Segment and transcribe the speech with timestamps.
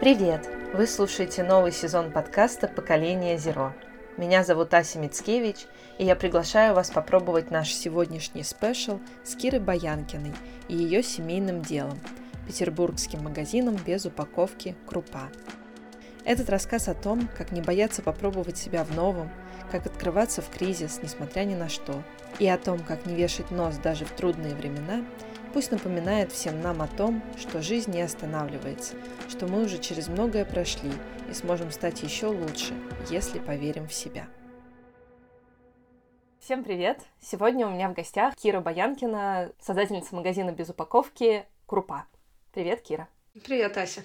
[0.00, 0.48] Привет!
[0.72, 3.74] Вы слушаете новый сезон подкаста «Поколение Зеро».
[4.16, 5.66] Меня зовут Ася Мицкевич,
[5.98, 10.32] и я приглашаю вас попробовать наш сегодняшний спешл с Кирой Баянкиной
[10.68, 11.98] и ее семейным делом–
[12.46, 15.28] петербургским магазином без упаковки «Крупа».
[16.24, 19.30] Этот рассказ о том, как не бояться попробовать себя в новом,
[19.70, 22.02] как открываться в кризис, несмотря ни на что,
[22.38, 25.04] и о том, как не вешать нос даже в трудные времена–
[25.52, 28.94] Пусть напоминает всем нам о том, что жизнь не останавливается,
[29.28, 30.92] что мы уже через многое прошли
[31.28, 32.72] и сможем стать еще лучше,
[33.10, 34.28] если поверим в себя.
[36.38, 37.00] Всем привет!
[37.20, 42.06] Сегодня у меня в гостях Кира Баянкина, создательница магазина без упаковки «Крупа».
[42.52, 43.08] Привет, Кира!
[43.44, 44.02] Привет, Ася!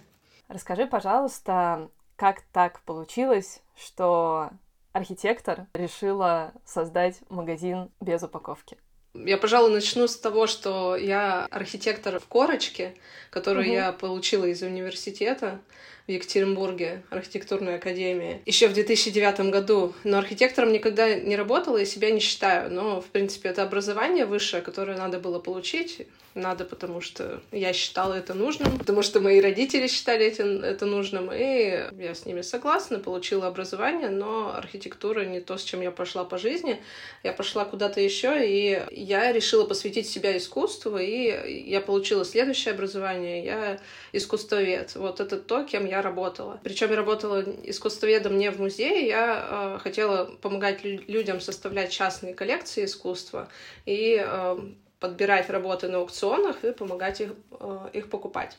[0.47, 4.49] Расскажи, пожалуйста, как так получилось, что
[4.93, 8.77] архитектор решила создать магазин без упаковки?
[9.15, 12.95] Я, пожалуй, начну с того, что я архитектор в корочке,
[13.29, 13.73] которую угу.
[13.73, 15.61] я получила из университета
[16.07, 19.93] в Екатеринбурге, архитектурной академии, еще в 2009 году.
[20.03, 22.71] Но архитектором никогда не работала и себя не считаю.
[22.71, 28.13] Но, в принципе, это образование высшее, которое надо было получить надо, потому что я считала
[28.13, 32.99] это нужным, потому что мои родители считали это, это нужным, и я с ними согласна,
[32.99, 36.81] получила образование, но архитектура не то, с чем я пошла по жизни.
[37.23, 43.45] Я пошла куда-то еще, и я решила посвятить себя искусству, и я получила следующее образование.
[43.45, 43.79] Я
[44.11, 44.95] искусствовед.
[44.95, 46.59] Вот это то, кем я работала.
[46.63, 52.85] Причем я работала искусствоведом не в музее, я э, хотела помогать людям составлять частные коллекции
[52.85, 53.47] искусства
[53.85, 54.57] и э,
[54.99, 58.57] подбирать работы на аукционах и помогать их, э, их покупать.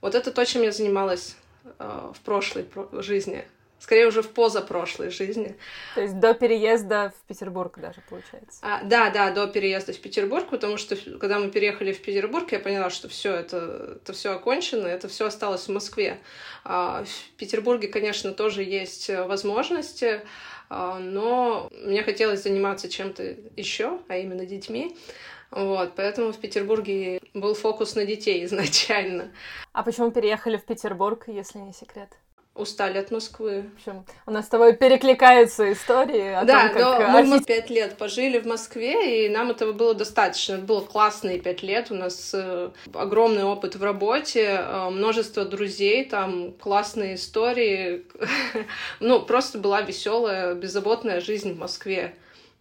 [0.00, 3.44] Вот это то, чем я занималась э, в прошлой жизни.
[3.78, 5.56] Скорее уже в позапрошлой жизни.
[5.94, 8.58] То есть до переезда в Петербург даже, получается?
[8.62, 12.58] А, да, да, до переезда в Петербург, потому что когда мы переехали в Петербург, я
[12.58, 16.18] поняла, что все это, это все окончено, это все осталось в Москве.
[16.64, 20.22] А, в Петербурге, конечно, тоже есть возможности,
[20.68, 24.96] а, но мне хотелось заниматься чем-то еще, а именно детьми.
[25.50, 29.32] Вот, поэтому в Петербурге был фокус на детей изначально.
[29.72, 32.10] А почему переехали в Петербург, если не секрет?
[32.58, 33.64] Устали от Москвы.
[33.74, 37.12] В общем, у нас с тобой перекликаются истории о да, том, как...
[37.12, 40.54] но мы пять лет пожили в Москве, и нам этого было достаточно.
[40.54, 46.04] Это было классные пять лет, у нас э, огромный опыт в работе, э, множество друзей,
[46.04, 48.04] там классные истории.
[49.00, 52.14] ну, просто была веселая, беззаботная жизнь в Москве.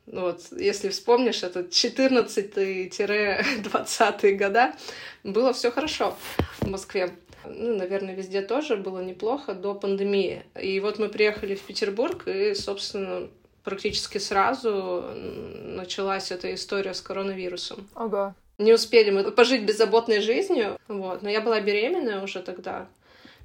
[0.06, 4.74] Вот, если вспомнишь, это 14-20 года,
[5.24, 6.16] было все хорошо
[6.62, 7.14] в Москве.
[7.46, 10.44] Ну, наверное, везде тоже было неплохо до пандемии.
[10.60, 13.28] И вот мы приехали в Петербург, и, собственно,
[13.64, 17.88] практически сразу началась эта история с коронавирусом.
[17.96, 18.34] Ого.
[18.58, 21.22] Не успели мы пожить беззаботной жизнью, вот.
[21.22, 22.88] Но я была беременная уже тогда.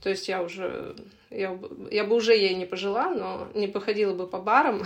[0.03, 0.97] То есть я уже...
[1.31, 1.59] Я,
[1.91, 4.83] я бы уже ей не пожила, но не походила бы по барам.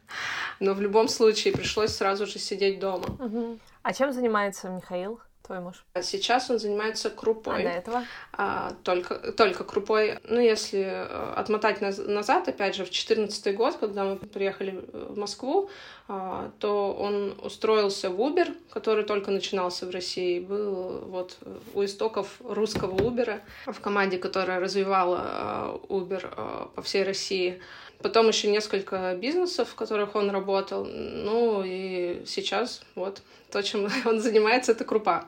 [0.60, 3.06] Но в любом случае пришлось сразу же сидеть дома.
[3.18, 3.58] Угу.
[3.82, 5.20] А чем занимается Михаил?
[5.44, 5.84] Твой муж?
[6.02, 7.60] Сейчас он занимается крупой.
[7.60, 8.04] А до этого?
[8.32, 10.18] А, только, только крупой.
[10.24, 15.70] Ну, если э, отмотать назад, опять же, в четырнадцатый год, когда мы приехали в Москву,
[16.08, 21.38] а, то он устроился в Uber, который только начинался в России, был вот
[21.74, 27.60] у истоков русского Uber, в команде, которая развивала э, Uber э, по всей России.
[28.04, 30.84] Потом еще несколько бизнесов, в которых он работал.
[30.84, 35.24] Ну и сейчас вот то, чем он занимается, это крупа.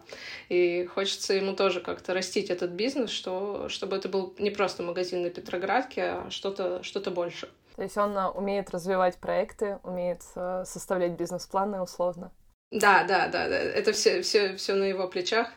[0.51, 5.23] И хочется ему тоже как-то растить этот бизнес, что, чтобы это был не просто магазин
[5.23, 7.49] на Петроградке, а что-то что больше.
[7.77, 12.31] То есть он а, умеет развивать проекты, умеет а, составлять бизнес-планы условно.
[12.71, 13.57] Да, да, да, да.
[13.57, 15.49] Это все, все, все на его плечах,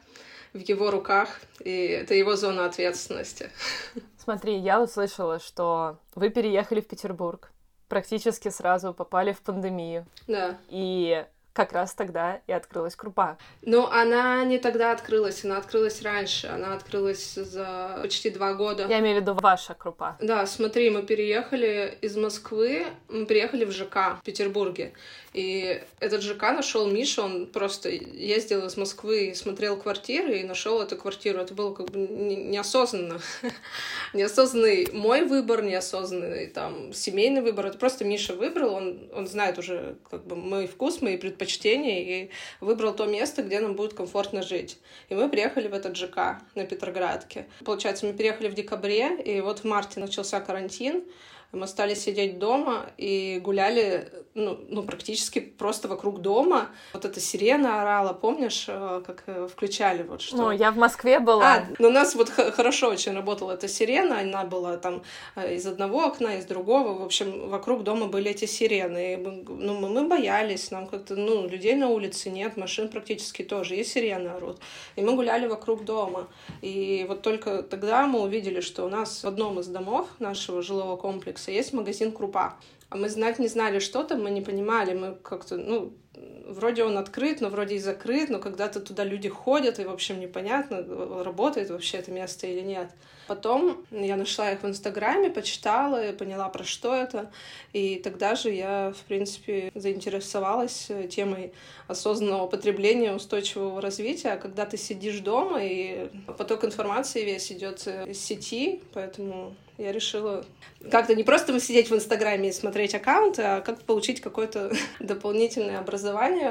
[0.53, 3.50] в его руках, и это его зона ответственности.
[4.29, 7.51] Смотри, я услышала, что вы переехали в Петербург,
[7.88, 10.06] практически сразу попали в пандемию.
[10.28, 10.56] Да.
[10.67, 11.25] И
[11.59, 13.38] как раз тогда и открылась крупа.
[13.64, 16.47] Ну, она не тогда открылась, она открылась раньше.
[16.47, 18.88] Она открылась за почти два года.
[18.88, 20.16] Я имею в виду ваша крупа.
[20.22, 24.94] Да, смотри, мы переехали из Москвы, мы переехали в ЖК в Петербурге.
[25.34, 30.82] И этот ЖК нашел Миша, он просто ездил из Москвы и смотрел квартиры и нашел
[30.82, 31.40] эту квартиру.
[31.40, 33.20] Это было как бы неосознанно.
[34.14, 37.67] неосознанный мой выбор, неосознанный там семейный выбор.
[37.67, 42.29] Это просто Миша выбрал, он, он знает уже как бы мой вкус, мои предпочтения и
[42.61, 44.78] выбрал то место, где нам будет комфортно жить.
[45.09, 47.47] И мы приехали в этот ЖК на Петроградке.
[47.66, 51.03] Получается, мы переехали в декабре, и вот в марте начался карантин.
[51.51, 56.69] Мы стали сидеть дома и гуляли, ну, ну, практически просто вокруг дома.
[56.93, 60.37] Вот эта сирена орала, помнишь, э, как э, включали вот что?
[60.37, 61.53] Ну, я в Москве была.
[61.53, 65.01] А, ну, у нас вот хорошо очень работала эта сирена, она была там
[65.35, 69.13] э, из одного окна, из другого, в общем, вокруг дома были эти сирены.
[69.13, 73.75] И мы, ну, мы боялись, нам как-то, ну, людей на улице нет, машин практически тоже,
[73.75, 74.59] и сирены орут.
[74.95, 76.28] И мы гуляли вокруг дома.
[76.61, 80.95] И вот только тогда мы увидели, что у нас в одном из домов нашего жилого
[80.95, 82.58] комплекса есть магазин Крупа.
[82.90, 86.97] А мы знать не знали, что там, мы не понимали, мы как-то, ну, вроде он
[86.97, 90.84] открыт, но вроде и закрыт, но когда-то туда люди ходят, и, в общем, непонятно,
[91.23, 92.90] работает вообще это место или нет.
[93.28, 97.32] Потом я нашла их в Инстаграме, почитала и поняла, про что это.
[97.73, 101.53] И тогда же я, в принципе, заинтересовалась темой
[101.88, 104.35] осознанного потребления, устойчивого развития.
[104.38, 106.09] Когда ты сидишь дома, и
[106.40, 110.44] поток информации весь идет из сети, поэтому я решила
[110.91, 115.98] как-то не просто сидеть в Инстаграме и смотреть аккаунты, а как получить какое-то дополнительное образование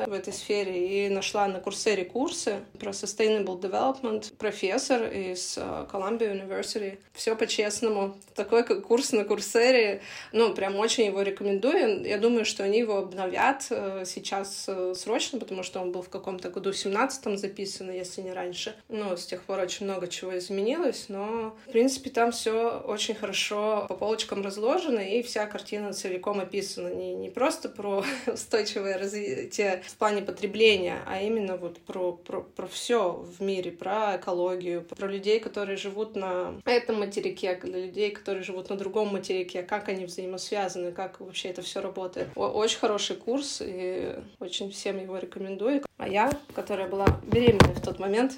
[0.06, 1.06] в этой сфере.
[1.06, 4.34] И нашла на Курсере курсы про Sustainable Development.
[4.36, 6.98] Профессор из э, Columbia University.
[7.12, 8.16] Все по-честному.
[8.34, 10.02] Такой курс на Курсере,
[10.32, 12.04] ну, прям очень его рекомендую.
[12.04, 16.08] Я думаю, что они его обновят э, сейчас э, срочно, потому что он был в
[16.08, 18.74] каком-то году 17-м записан, если не раньше.
[18.88, 23.86] Ну, с тех пор очень много чего изменилось, но, в принципе, там все очень хорошо
[23.88, 26.88] по полочкам разложено, и вся картина целиком описана.
[26.88, 28.98] Не, не просто про устойчивое
[29.38, 34.82] развитие в плане потребления, а именно вот про, про, про все в мире, про экологию,
[34.82, 39.88] про людей, которые живут на этом материке, для людей, которые живут на другом материке, как
[39.88, 42.28] они взаимосвязаны, как вообще это все работает.
[42.34, 45.82] Очень хороший курс, и очень всем его рекомендую.
[45.96, 48.34] А я, которая была беременной в тот момент,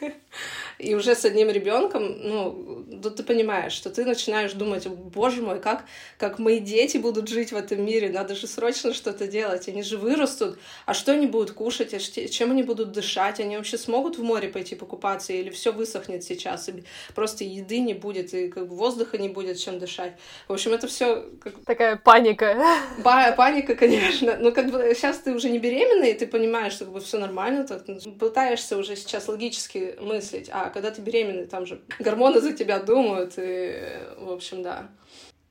[0.78, 5.60] и уже с одним ребенком, ну, да ты понимаешь, что ты начинаешь думать, боже мой,
[5.60, 5.84] как,
[6.18, 9.98] как мои дети будут жить в этом мире, надо же срочно что-то делать, они же
[9.98, 14.22] вырастут, а что они будут кушать, а чем они будут дышать, они вообще смогут в
[14.22, 16.84] море пойти покупаться, или все высохнет сейчас, и
[17.14, 20.14] просто еды не будет, и как бы воздуха не будет, чем дышать.
[20.48, 21.54] В общем, это все как...
[21.64, 22.56] Такая паника.
[22.98, 24.36] Ба паника, конечно.
[24.38, 27.18] Но как бы сейчас ты уже не беременна, и ты понимаешь, что как бы все
[27.18, 27.84] нормально, так,
[28.18, 33.34] пытаешься уже сейчас логически мыслить, а когда ты беременный, там же гормоны за тебя думают,
[33.36, 33.74] и,
[34.18, 34.88] в общем, да.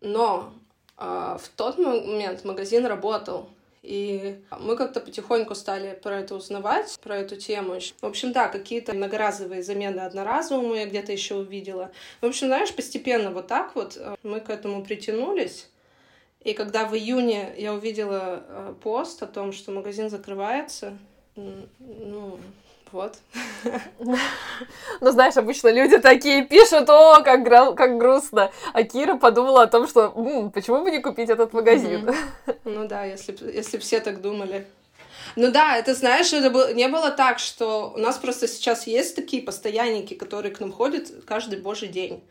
[0.01, 0.53] Но
[0.97, 1.03] э,
[1.39, 3.49] в тот момент магазин работал,
[3.83, 7.79] и мы как-то потихоньку стали про это узнавать, про эту тему.
[8.01, 11.91] В общем, да, какие-то многоразовые замены одноразовые я где-то еще увидела.
[12.21, 15.69] В общем, знаешь, постепенно вот так вот э, мы к этому притянулись.
[16.43, 20.97] И когда в июне я увидела э, пост о том, что магазин закрывается,
[21.35, 22.39] ну,
[22.91, 23.17] вот.
[24.99, 28.51] Ну, знаешь, обычно люди такие пишут, о, как, гра- как грустно.
[28.73, 32.09] А Кира подумала о том, что М, почему бы не купить этот магазин?
[32.65, 34.65] Ну да, если, если все так думали.
[35.35, 39.15] Ну да, это знаешь, это было, не было так, что у нас просто сейчас есть
[39.15, 42.23] такие постоянники, которые к нам ходят каждый божий день.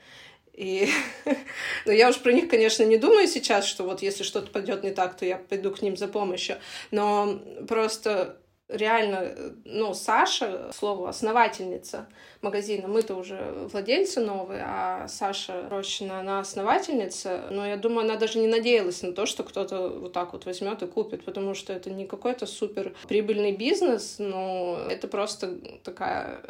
[0.53, 0.91] И
[1.87, 4.91] ну, я уж про них, конечно, не думаю сейчас, что вот если что-то пойдет не
[4.91, 6.57] так, то я пойду к ним за помощью.
[6.91, 8.37] Но просто
[8.73, 9.35] реально,
[9.65, 12.07] ну, Саша, слово, основательница
[12.43, 18.39] магазина, мы-то уже владельцы новые, а Саша Рощина, она основательница, но я думаю, она даже
[18.39, 21.91] не надеялась на то, что кто-то вот так вот возьмет и купит, потому что это
[21.91, 26.41] не какой-то супер прибыльный бизнес, но это просто такая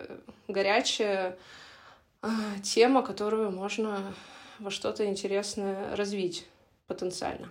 [0.49, 1.37] горячая
[2.23, 2.30] а,
[2.62, 4.14] тема, которую можно
[4.59, 6.47] во что-то интересное развить
[6.87, 7.49] потенциально.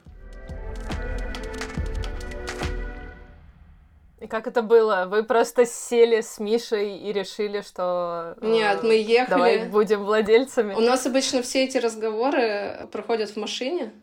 [4.22, 5.06] И как это было?
[5.10, 8.36] Вы просто сели с Мишей и решили, что...
[8.42, 9.30] Э, Нет, мы ехали...
[9.30, 10.74] Давай будем владельцами.
[10.74, 13.94] У нас обычно все эти разговоры проходят в машине,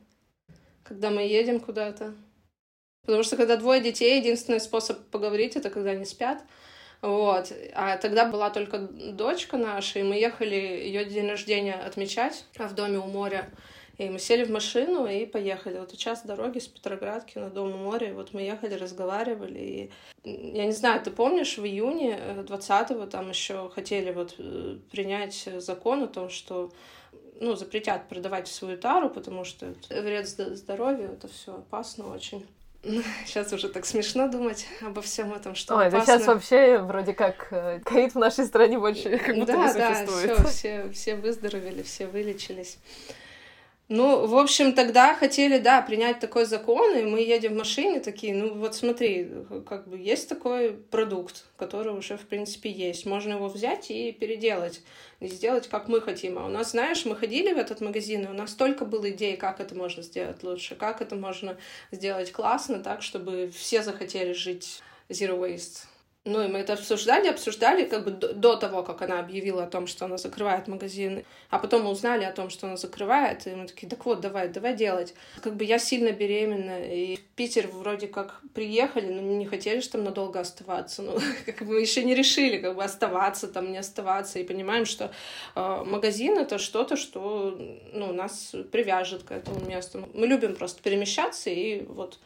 [0.84, 2.14] когда мы едем куда-то.
[3.04, 6.42] Потому что когда двое детей, единственный способ поговорить— это когда они спят.
[7.02, 7.52] Вот.
[7.74, 12.98] А тогда была только дочка наша, и мы ехали ее день рождения отмечать в доме
[12.98, 13.50] у моря.
[13.98, 15.78] И мы сели в машину и поехали.
[15.78, 18.12] Вот час дороги с Петроградки на Дом у моря.
[18.12, 19.58] Вот мы ехали, разговаривали.
[19.58, 19.90] И
[20.24, 25.48] я не знаю, ты помнишь, в июне 20-го э, там еще хотели вот э, принять
[25.58, 26.72] закон о том, что
[27.40, 32.46] ну, запретят продавать свою тару, потому что вред здоровью, это все опасно очень.
[33.26, 35.98] Сейчас уже так смешно думать обо всем этом, что Ой, опасно.
[35.98, 39.72] да сейчас вообще вроде как э, ковид в нашей стране больше как будто да, не
[39.72, 40.28] существует.
[40.28, 42.78] Да, все, все, все выздоровели, все вылечились.
[43.88, 48.34] Ну, в общем, тогда хотели, да, принять такой закон, и мы едем в машине такие,
[48.34, 49.30] ну вот смотри,
[49.64, 53.06] как бы есть такой продукт, который уже, в принципе, есть.
[53.06, 54.82] Можно его взять и переделать,
[55.20, 56.36] и сделать, как мы хотим.
[56.36, 59.36] А у нас, знаешь, мы ходили в этот магазин, и у нас столько было идей,
[59.36, 61.56] как это можно сделать лучше, как это можно
[61.92, 65.84] сделать классно, так, чтобы все захотели жить zero waste.
[66.26, 69.86] Ну, и мы это обсуждали, обсуждали как бы до того, как она объявила о том,
[69.86, 71.24] что она закрывает магазин.
[71.50, 74.48] А потом мы узнали о том, что она закрывает, и мы такие, так вот, давай,
[74.48, 75.14] давай делать.
[75.40, 79.88] Как бы я сильно беременна, и в Питер вроде как приехали, но не хотели же
[79.88, 81.02] там надолго оставаться.
[81.02, 81.16] Ну,
[81.46, 85.12] как бы мы еще не решили, как бы оставаться там, не оставаться, и понимаем, что
[85.54, 87.56] э, магазин— это что-то, что,
[87.92, 90.08] ну, нас привяжет к этому месту.
[90.12, 92.18] Мы любим просто перемещаться, и вот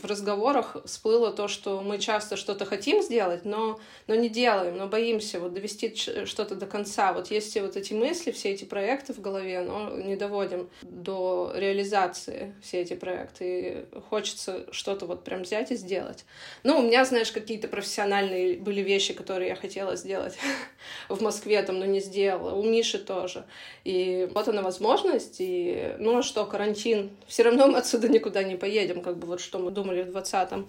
[0.00, 4.86] в разговорах всплыло то, что мы часто что-то хотим сделать, но, но не делаем, но
[4.86, 7.12] боимся вот довести что-то до конца.
[7.12, 12.54] Вот есть вот эти мысли, все эти проекты в голове, но не доводим до реализации
[12.62, 13.44] все эти проекты.
[13.44, 16.24] И хочется что-то вот прям взять и сделать.
[16.62, 20.36] Ну, у меня, знаешь, какие-то профессиональные были вещи, которые я хотела сделать
[21.08, 22.54] в Москве, там, но не сделала.
[22.54, 23.44] У Миши тоже.
[23.84, 27.10] И вот она возможность, и ну а что, карантин.
[27.26, 30.68] Все равно мы отсюда никуда не поедем, как бы вот что мы думали в 20-м.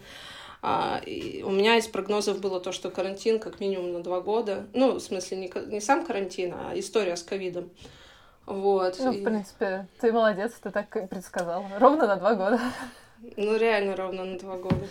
[0.66, 4.66] А, и у меня из прогнозов было то, что карантин как минимум на два года.
[4.74, 7.70] Ну, в смысле, не, не сам карантин, а история с ковидом.
[8.46, 8.96] Вот.
[9.00, 11.66] Ну, в принципе, ты молодец, ты так и предсказал.
[11.80, 12.60] Ровно на два года.
[13.38, 14.88] Ну, реально ровно на два года.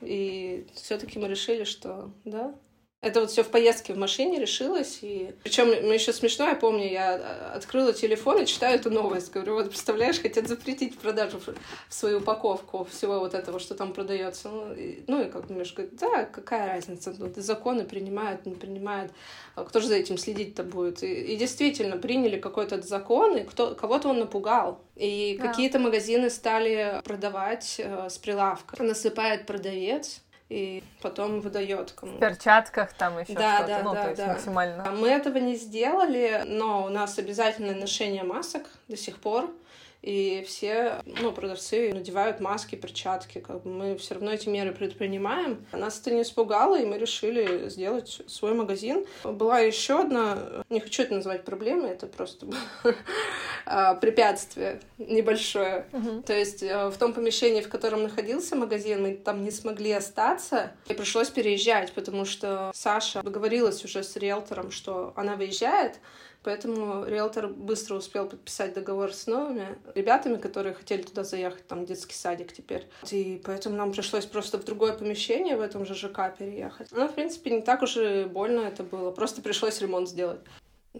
[0.00, 2.54] И все-таки мы решили, что да,
[3.00, 4.98] это вот все в поездке в машине решилось.
[5.02, 5.32] И...
[5.44, 9.30] Причем мне еще смешно, я помню, я а, открыла телефон и читаю эту новость.
[9.30, 14.48] Говорю, вот представляешь, хотят запретить продажу в свою упаковку всего вот этого, что там продается.
[14.48, 19.12] Ну и, ну, и как думаешь, говорит, да, какая разница, ну, законы принимают, не принимают.
[19.54, 21.04] А кто же за этим следить-то будет?
[21.04, 24.80] И, и действительно, приняли какой-то закон, и кто, кого-то он напугал.
[24.96, 25.46] И да.
[25.46, 28.82] какие-то магазины стали продавать э, с прилавка.
[28.82, 32.16] Насыпает продавец, и потом выдает кому.
[32.16, 34.28] В перчатках там еще да, что-то, да, ну, да, то есть да.
[34.28, 34.90] максимально.
[34.92, 39.50] Мы этого не сделали, но у нас обязательное ношение масок до сих пор
[40.02, 43.40] и все ну, продавцы надевают маски, перчатки.
[43.40, 45.66] Как бы мы все равно эти меры предпринимаем.
[45.72, 49.04] Нас это не испугало, и мы решили сделать свой магазин.
[49.24, 52.46] Была еще одна, не хочу это назвать проблемой, это просто
[52.84, 52.92] а,
[54.00, 55.86] препятствие небольшое.
[56.26, 60.72] То есть э, в том помещении, в котором находился магазин, мы там не смогли остаться,
[60.88, 66.00] и пришлось переезжать, потому что Саша договорилась уже с риэлтором, что она выезжает,
[66.44, 72.14] Поэтому риэлтор быстро успел подписать договор с новыми ребятами, которые хотели туда заехать, там детский
[72.14, 72.86] садик теперь.
[73.10, 76.88] И поэтому нам пришлось просто в другое помещение в этом же ЖК переехать.
[76.92, 79.10] Ну, в принципе, не так уж и больно это было.
[79.10, 80.40] Просто пришлось ремонт сделать.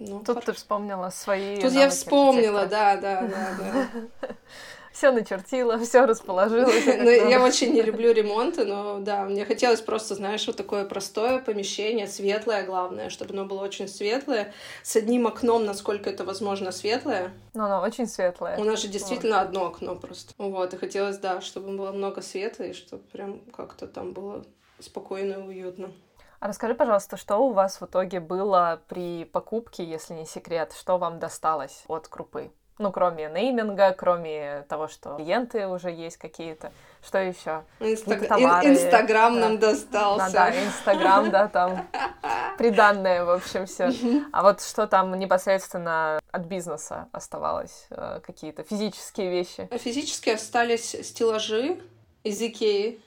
[0.00, 0.45] Ну, Тут пар...
[0.45, 1.61] ты вспомнила свои.
[1.61, 4.28] Тут я вспомнила, да, да, да, да.
[4.99, 6.67] все начертила, все расположила.
[6.67, 11.38] Ну, я очень не люблю ремонты, но да, мне хотелось просто, знаешь, вот такое простое
[11.38, 14.52] помещение, светлое, главное, чтобы оно было очень светлое,
[14.83, 17.33] с одним окном, насколько это возможно, светлое.
[17.55, 18.59] Ну, оно очень светлое.
[18.59, 20.35] У нас же действительно одно окно просто.
[20.37, 24.45] Вот, и хотелось, да, чтобы было много света, и чтобы прям как-то там было
[24.81, 25.93] спокойно и уютно.
[26.40, 30.97] А расскажи, пожалуйста, что у вас в итоге было при покупке, если не секрет, что
[30.97, 32.52] вам досталось от крупы?
[32.78, 36.73] Ну, кроме нейминга, кроме того, что клиенты уже есть какие-то.
[37.04, 37.64] Что еще?
[37.80, 38.23] Инстаг...
[38.23, 39.40] Инстаграм да.
[39.40, 40.33] нам достался.
[40.33, 41.88] Да, да, Инстаграм, да, там
[42.59, 43.90] приданное, в общем, все.
[44.33, 47.88] А вот что там непосредственно от бизнеса оставалось?
[47.90, 49.68] Э, какие-то физические вещи?
[49.73, 51.80] Физически остались стеллажи,
[52.25, 53.00] из Икеи.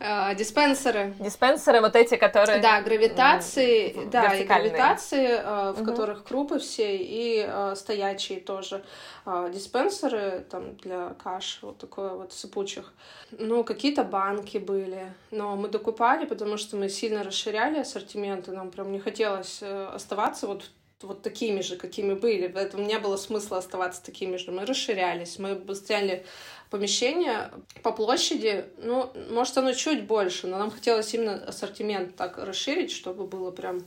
[0.00, 1.14] А, диспенсеры.
[1.18, 2.60] Диспенсеры вот эти, которые...
[2.60, 5.90] Да, гравитации, да, и гравитации, а, в угу.
[5.90, 8.84] которых крупы все, и а, стоячие тоже.
[9.26, 12.92] Диспенсеры там для каш, вот такое вот сыпучих.
[13.30, 18.70] Ну, какие-то банки были, но мы докупали, потому что мы сильно расширяли ассортимент, и нам
[18.70, 20.70] прям не хотелось э, оставаться вот
[21.04, 22.48] вот такими же, какими были.
[22.48, 24.50] Поэтому не было смысла оставаться такими же.
[24.50, 26.24] Мы расширялись, мы сняли
[26.70, 27.50] помещение
[27.82, 33.26] по площади, ну, может, оно чуть больше, но нам хотелось именно ассортимент так расширить, чтобы
[33.26, 33.84] было прям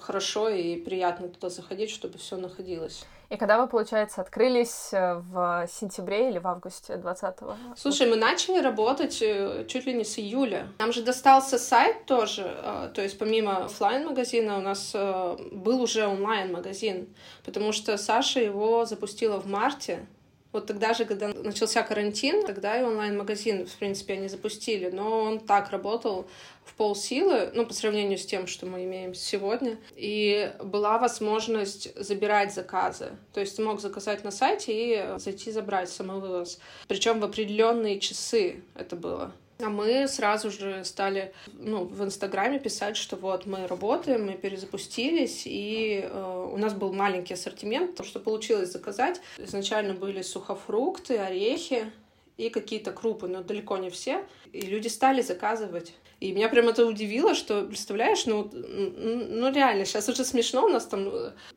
[0.00, 3.04] хорошо и приятно туда заходить, чтобы все находилось.
[3.30, 7.56] И когда вы, получается, открылись э, в сентябре или в августе 20-го?
[7.76, 10.68] Слушай, мы начали работать э, чуть ли не с июля.
[10.78, 16.06] Нам же достался сайт тоже, э, то есть помимо офлайн магазина у нас был уже
[16.06, 17.08] онлайн-магазин,
[17.44, 20.06] потому что Саша его запустила в марте
[20.54, 25.40] Вот тогда же, когда начался карантин, тогда и онлайн-магазин, в принципе, они запустили, но он
[25.40, 26.28] так работал
[26.64, 29.78] в полсилы, ну, по сравнению с тем, что мы имеем сегодня.
[29.96, 33.16] И была возможность забирать заказы.
[33.32, 36.60] То есть ты мог заказать на сайте и зайти забрать самовывоз.
[36.86, 39.32] Причем в определенные часы это было.
[39.60, 45.42] А мы сразу же стали ну, в Инстаграме писать, что вот мы работаем, мы перезапустились,
[45.46, 47.94] и э, у нас был маленький ассортимент.
[47.94, 51.90] То, что получилось заказать, изначально были сухофрукты, орехи
[52.36, 54.24] и какие-то крупы, но далеко не все.
[54.52, 55.94] И люди стали заказывать.
[56.20, 60.86] И меня прям это удивило, что, представляешь, ну, ну реально, сейчас уже смешно, у нас
[60.86, 61.10] там,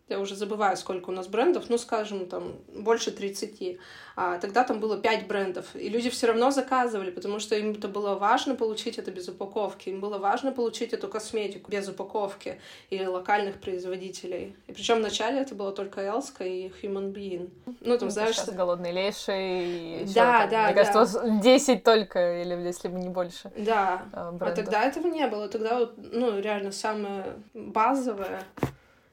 [0.10, 3.78] я уже забываю, сколько у нас брендов, ну, скажем, там, больше 30.
[4.20, 7.88] А тогда там было 5 брендов, и люди все равно заказывали, потому что им это
[7.88, 12.60] было важно получить это без упаковки, им было важно получить эту косметику без упаковки
[12.90, 14.56] и локальных производителей.
[14.66, 17.52] И причем вначале это было только Элска и Human Being.
[17.82, 18.36] Ну, там, ну, знаешь...
[18.36, 20.84] Сейчас голодные леши и еще, да, там, да, мне да.
[20.84, 23.52] кажется, 10 только, или если бы не больше.
[23.56, 24.02] Да,
[24.48, 25.48] а, а тогда этого не было.
[25.48, 28.44] Тогда вот, ну, реально самое базовое.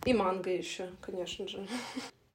[0.04, 1.66] И манго еще, конечно же.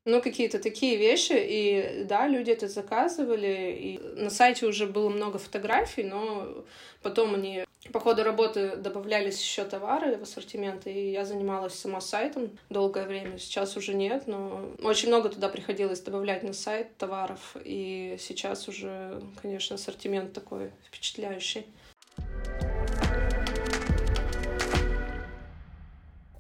[0.06, 5.38] Ну, какие-то такие вещи, и да, люди это заказывали, и на сайте уже было много
[5.38, 6.66] фотографий, но
[7.04, 12.50] потом они по ходу работы добавлялись еще товары в ассортимент, и я занималась сама сайтом
[12.70, 18.16] долгое время, сейчас уже нет, но очень много туда приходилось добавлять на сайт товаров, и
[18.20, 21.66] сейчас уже, конечно, ассортимент такой впечатляющий.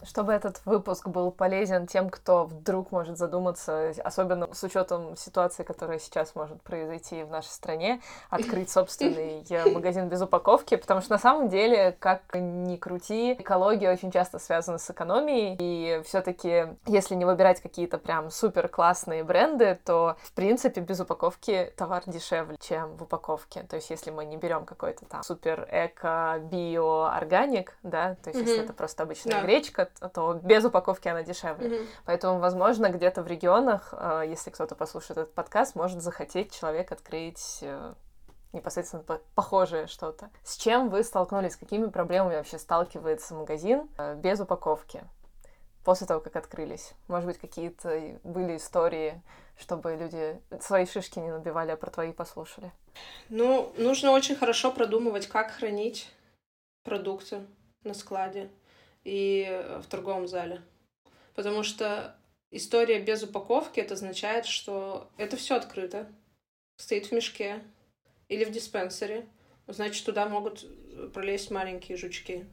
[0.10, 6.00] Чтобы этот выпуск был полезен тем, кто вдруг может задуматься, особенно с учетом ситуации, которая
[6.00, 8.02] сейчас может произойти в нашей стране,
[8.32, 14.12] открыть собственный магазин без упаковки, потому что на самом деле, как ни крути, экология очень
[14.12, 20.18] часто связана с экономией, и все-таки, если не выбирать какие-то прям супер классные бренды, то,
[20.24, 23.62] в принципе, без упаковки товар дешевле, чем в упаковке.
[23.70, 28.42] То есть, если мы не берем какой-то там супер эко, био, органик, да, то есть,
[28.42, 28.50] mm-hmm.
[28.50, 29.42] если это просто обычная да.
[29.44, 31.68] гречка, то без упаковки она дешевле.
[31.68, 31.88] Mm-hmm.
[32.06, 37.60] Поэтому, возможно, где-то в регионах, э, если кто-то послушает этот подкаст, может захотеть человек открыть
[37.62, 37.94] э,
[38.54, 39.04] непосредственно
[39.36, 40.30] похожее что-то.
[40.44, 41.54] С чем вы столкнулись?
[41.54, 45.04] С какими проблемами вообще сталкивается магазин э, без упаковки?
[45.84, 46.94] После того, как открылись.
[47.08, 49.22] Может быть, какие-то были истории,
[49.58, 52.72] чтобы люди свои шишки не набивали, а про твои послушали?
[53.30, 56.10] Ну, нужно очень хорошо продумывать, как хранить
[56.84, 57.46] продукты
[57.84, 58.50] на складе
[59.04, 60.62] и в торговом зале.
[61.36, 62.16] Потому что
[62.52, 66.08] история без упаковки это означает, что это все открыто,
[66.78, 67.62] стоит в мешке
[68.28, 69.28] или в диспенсере.
[69.68, 70.66] Значит, туда могут
[71.14, 72.46] пролезть маленькие жучки.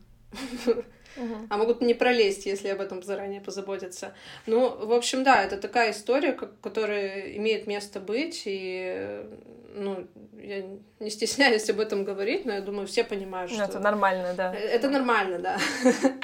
[1.17, 1.47] Uh-huh.
[1.49, 4.13] А могут не пролезть, если об этом заранее позаботиться.
[4.47, 9.25] Ну, в общем, да, это такая история, которая имеет место быть, и
[9.75, 10.07] ну,
[10.39, 10.65] я
[11.01, 13.65] не стесняюсь об этом говорить, но я думаю, все понимают, ну, что...
[13.65, 14.55] Это нормально, да.
[14.55, 15.59] Э, это нормально, да.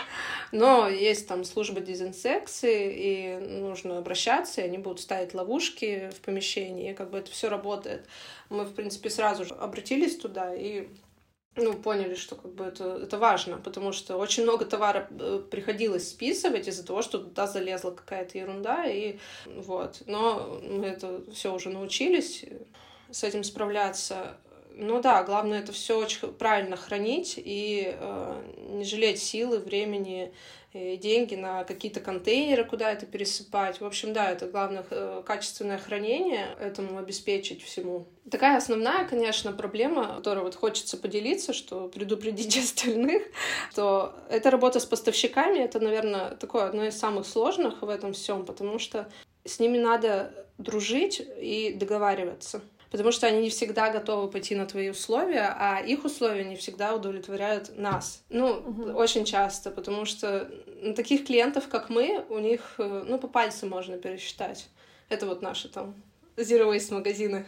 [0.53, 6.91] Но есть там служба дезинсекции, и нужно обращаться, и они будут ставить ловушки в помещении,
[6.91, 8.07] и как бы это все работает.
[8.51, 10.88] Мы, в принципе, сразу же обратились туда и
[11.57, 16.09] ну, поняли, что как бы это, это важно, потому что очень много товара э, приходилось
[16.09, 20.03] списывать из-за того, что туда залезла какая-то ерунда, и вот.
[20.07, 22.45] Но мы это все уже научились
[23.11, 24.38] с этим справляться.
[24.75, 30.33] Ну да, главное это все очень правильно хранить и э, не жалеть силы, времени
[30.73, 33.81] и деньги на какие-то контейнеры, куда это пересыпать.
[33.81, 38.07] В общем, да, это главное э, качественное хранение, этому обеспечить всему.
[38.31, 43.25] Такая основная, конечно, проблема, которой вот хочется поделиться, что предупредить остальных,
[43.75, 48.47] то это работа с поставщиками, это, наверное, такое одно из самых сложных в этом всем,
[48.47, 49.11] потому что
[49.45, 54.90] с ними надо дружить и договариваться потому что они не всегда готовы пойти на твои
[54.90, 58.22] условия, а их условия не всегда удовлетворяют нас.
[58.28, 58.92] Ну, угу.
[58.92, 60.48] очень часто, потому что
[60.94, 64.68] таких клиентов, как мы, у них, э, ну, по пальцам можно пересчитать.
[65.09, 65.94] Это вот наши там
[66.37, 67.46] Zero Waste магазины.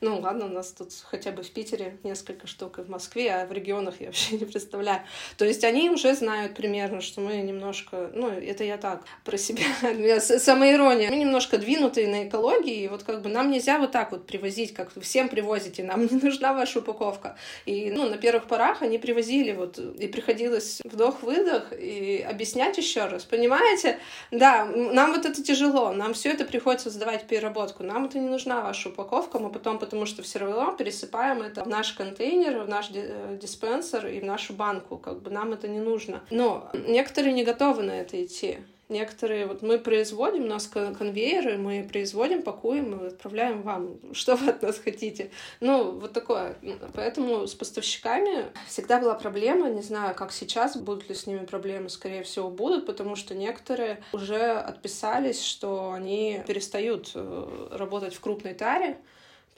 [0.00, 3.46] Ну ладно, у нас тут хотя бы в Питере несколько штук, и в Москве, а
[3.46, 5.00] в регионах я вообще не представляю.
[5.38, 9.64] То есть они уже знают примерно, что мы немножко, ну это я так про себя,
[10.20, 14.26] самоирония, мы немножко двинутые на экологии, и вот как бы нам нельзя вот так вот
[14.26, 17.36] привозить, как всем привозите, нам не нужна ваша упаковка.
[17.64, 23.24] И ну на первых порах они привозили вот, и приходилось вдох-выдох и объяснять еще раз,
[23.24, 23.98] понимаете?
[24.30, 28.60] Да, нам вот это тяжело, нам все это приходится сдавать переработку, нам это не нужна
[28.60, 32.90] ваша упаковка, мы потом потому что все равно пересыпаем это в наш контейнер, в наш
[32.92, 34.98] э, диспенсер и в нашу банку.
[34.98, 36.22] Как бы нам это не нужно.
[36.30, 38.58] Но некоторые не готовы на это идти.
[38.88, 44.50] Некоторые, вот мы производим, у нас конвейеры, мы производим, пакуем и отправляем вам, что вы
[44.50, 45.30] от нас хотите.
[45.60, 46.56] Ну, вот такое.
[46.94, 51.88] Поэтому с поставщиками всегда была проблема, не знаю, как сейчас, будут ли с ними проблемы,
[51.88, 58.54] скорее всего, будут, потому что некоторые уже отписались, что они перестают э, работать в крупной
[58.54, 58.98] таре,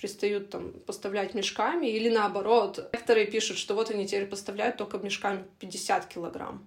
[0.00, 5.44] перестают там поставлять мешками, или наоборот, некоторые пишут, что вот они теперь поставляют только мешками
[5.58, 6.66] 50 килограмм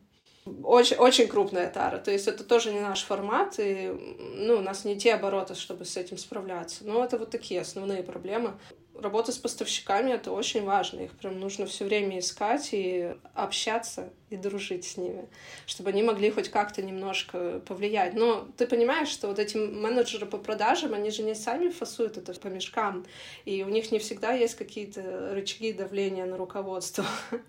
[0.64, 1.98] очень, очень крупная тара.
[2.00, 3.92] То есть это тоже не наш формат, и
[4.36, 6.84] ну, у нас не те обороты, чтобы с этим справляться.
[6.86, 8.54] Но это вот такие основные проблемы
[9.00, 11.02] работа с поставщиками это очень важно.
[11.02, 15.28] Их прям нужно все время искать и общаться и дружить с ними,
[15.66, 18.14] чтобы они могли хоть как-то немножко повлиять.
[18.14, 22.34] Но ты понимаешь, что вот эти менеджеры по продажам, они же не сами фасуют это
[22.40, 23.06] по мешкам,
[23.46, 27.06] и у них не всегда есть какие-то рычаги давления на руководство.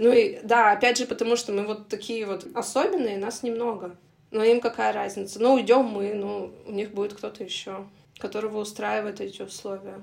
[0.00, 3.96] Ну и да, опять же, потому что мы вот такие вот особенные, нас немного.
[4.32, 5.40] Но им какая разница?
[5.40, 7.86] Ну, уйдем мы, ну, у них будет кто-то еще,
[8.18, 10.02] которого устраивает эти условия.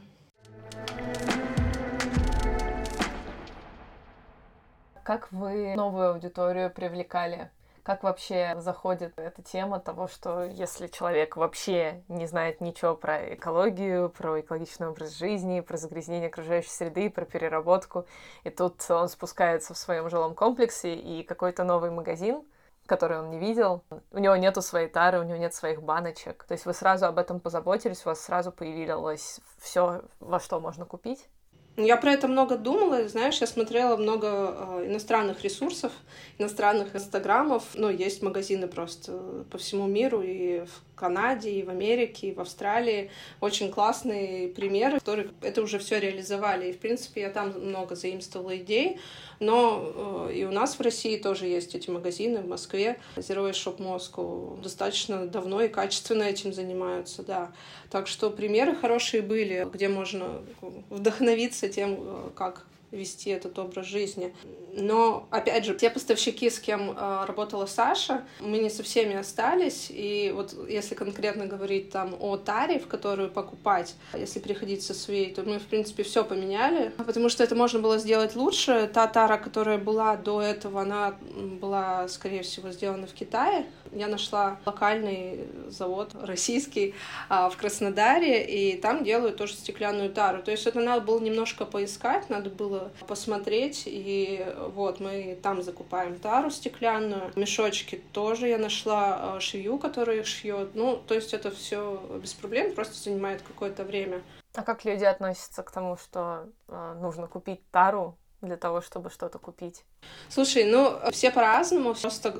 [5.03, 7.49] Как вы новую аудиторию привлекали?
[7.83, 14.09] Как вообще заходит эта тема того, что если человек вообще не знает ничего про экологию,
[14.09, 18.05] про экологичный образ жизни, про загрязнение окружающей среды, про переработку,
[18.43, 22.43] и тут он спускается в своем жилом комплексе, и какой-то новый магазин,
[22.91, 26.43] который он не видел, у него нету своей тары, у него нет своих баночек.
[26.43, 30.85] То есть вы сразу об этом позаботились, у вас сразу появилось все, во что можно
[30.85, 31.29] купить?
[31.77, 35.93] Я про это много думала, знаешь, я смотрела много э, иностранных ресурсов,
[36.37, 42.27] иностранных инстаграмов, ну, есть магазины просто по всему миру, и в Канаде, и в Америке,
[42.27, 43.09] и в Австралии.
[43.39, 46.69] Очень классные примеры, которые это уже все реализовали.
[46.69, 48.99] И, в принципе, я там много заимствовала идей.
[49.41, 52.99] Но э, и у нас в России тоже есть эти магазины в Москве.
[53.17, 57.51] Zero Shop Moscow достаточно давно и качественно этим занимаются, да.
[57.89, 60.43] Так что примеры хорошие были, где можно
[60.91, 64.33] вдохновиться тем, э, как вести этот образ жизни.
[64.73, 69.87] Но, опять же, те поставщики, с кем э, работала Саша, мы не со всеми остались.
[69.89, 75.33] И вот если конкретно говорить там о таре, в которую покупать, если приходить со своей,
[75.33, 78.89] то мы, в принципе, все поменяли, потому что это можно было сделать лучше.
[78.93, 81.15] Та тара, которая была до этого, она
[81.59, 83.65] была, скорее всего, сделана в Китае.
[83.91, 86.95] Я нашла локальный завод российский
[87.29, 90.41] а, в Краснодаре, и там делают тоже стеклянную тару.
[90.41, 96.19] То есть это надо было немножко поискать, надо было посмотреть, и вот, мы там закупаем
[96.19, 97.31] тару стеклянную.
[97.35, 100.75] Мешочки тоже я нашла э, швею, которая шьет.
[100.75, 104.21] Ну, то есть это все без проблем, просто занимает какое-то время.
[104.53, 109.39] А как люди относятся к тому, что э, нужно купить тару для того, чтобы что-то
[109.39, 109.83] купить?
[110.29, 111.93] Слушай, ну, все по-разному.
[111.93, 112.35] Просто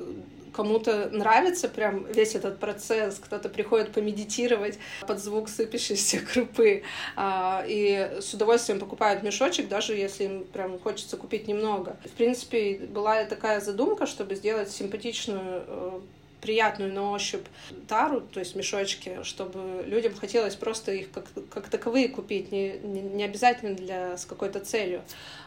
[0.52, 6.82] кому-то нравится прям весь этот процесс, кто-то приходит помедитировать под звук сыпящейся крупы,
[7.16, 11.96] а, и с удовольствием покупают мешочек, даже если им прям хочется купить немного.
[12.04, 16.00] В принципе, была такая задумка, чтобы сделать симпатичную э,
[16.42, 17.46] приятную на ощупь
[17.88, 23.00] тару, то есть мешочки, чтобы людям хотелось просто их как, как таковые купить, не, не,
[23.00, 25.02] не обязательно для, с какой-то целью.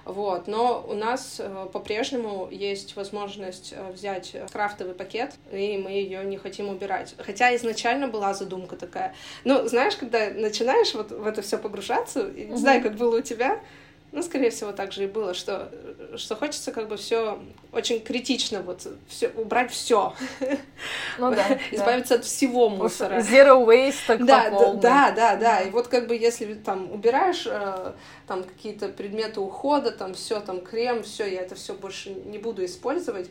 [0.06, 0.48] Вот.
[0.48, 6.38] Но у нас э, по-прежнему есть возможность э, взять крафтовый пакет, и мы ее не
[6.38, 7.14] хотим убирать.
[7.18, 9.14] Хотя изначально была задумка такая.
[9.44, 13.60] Ну, знаешь, когда начинаешь вот в это все погружаться, не знаю, как было у тебя,
[14.16, 15.70] ну, скорее всего, так же и было, что,
[16.16, 17.38] что хочется как бы все
[17.74, 20.14] очень критично вот все, убрать все.
[21.18, 21.60] Ну да.
[21.72, 23.20] Избавиться от всего мусора.
[23.20, 25.60] Zero waste так да, да, да, да, да.
[25.62, 27.92] И вот как бы если там убираешь э,
[28.26, 32.64] там какие-то предметы ухода, там все, там крем, все, я это все больше не буду
[32.64, 33.30] использовать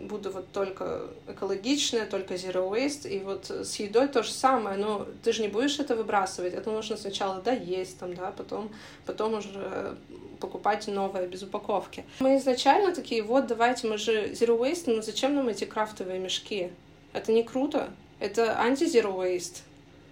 [0.00, 5.06] буду вот только экологичная, только zero waste, и вот с едой то же самое, но
[5.22, 8.70] ты же не будешь это выбрасывать, это нужно сначала доесть, там, да, потом,
[9.06, 9.96] потом уже
[10.40, 12.04] покупать новое без упаковки.
[12.20, 16.70] Мы изначально такие, вот, давайте, мы же zero waste, но зачем нам эти крафтовые мешки?
[17.12, 19.62] Это не круто, это анти-zero waste.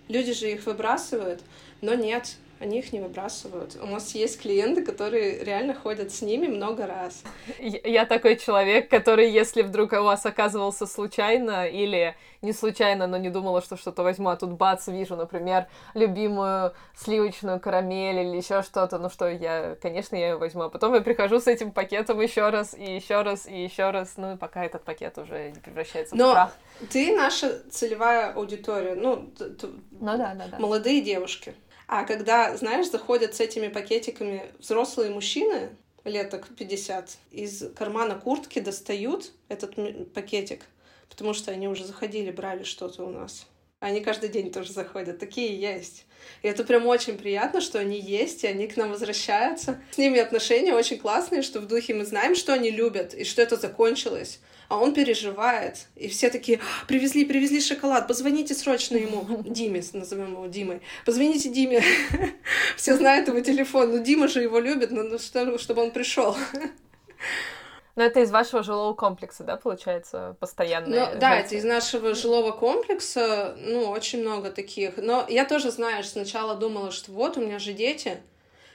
[0.09, 1.41] Люди же их выбрасывают,
[1.81, 3.77] но нет, они их не выбрасывают.
[3.83, 7.23] У нас есть клиенты, которые реально ходят с ними много раз.
[7.59, 13.31] Я такой человек, который, если вдруг у вас оказывался случайно или не случайно, но не
[13.31, 18.99] думала, что что-то возьму, а тут бац, вижу, например, любимую сливочную карамель или еще что-то,
[18.99, 20.65] ну что, я, конечно, я ее возьму.
[20.65, 24.15] А потом я прихожу с этим пакетом еще раз, и еще раз, и еще раз,
[24.19, 26.57] ну, пока этот пакет уже не превращается но в прах.
[26.93, 30.59] ты наша целевая аудитория, ну, ну да, да, да.
[30.59, 31.55] молодые девушки.
[31.93, 35.71] А когда, знаешь, заходят с этими пакетиками взрослые мужчины,
[36.05, 39.75] лет так 50, из кармана куртки достают этот
[40.15, 40.67] пакетик,
[41.09, 43.45] потому что они уже заходили, брали что-то у нас.
[43.81, 46.05] Они каждый день тоже заходят, такие есть.
[46.43, 49.81] И это прям очень приятно, что они есть, и они к нам возвращаются.
[49.91, 53.41] С ними отношения очень классные, что в духе мы знаем, что они любят, и что
[53.41, 54.41] это закончилось.
[54.69, 55.87] А он переживает.
[55.97, 59.43] И все такие, привезли, привезли шоколад, позвоните срочно ему.
[59.45, 60.83] Диме, назовем его Димой.
[61.07, 61.83] Позвоните Диме.
[62.77, 63.97] Все знают его телефон.
[63.97, 65.19] Ну, Дима же его любит, ну,
[65.59, 66.37] чтобы он пришел.
[67.97, 70.89] Но это из вашего жилого комплекса, да, получается, постоянно?
[70.89, 74.97] Ну, да, это из нашего жилого комплекса, ну, очень много таких.
[74.97, 78.19] Но я тоже, знаешь, сначала думала, что вот, у меня же дети,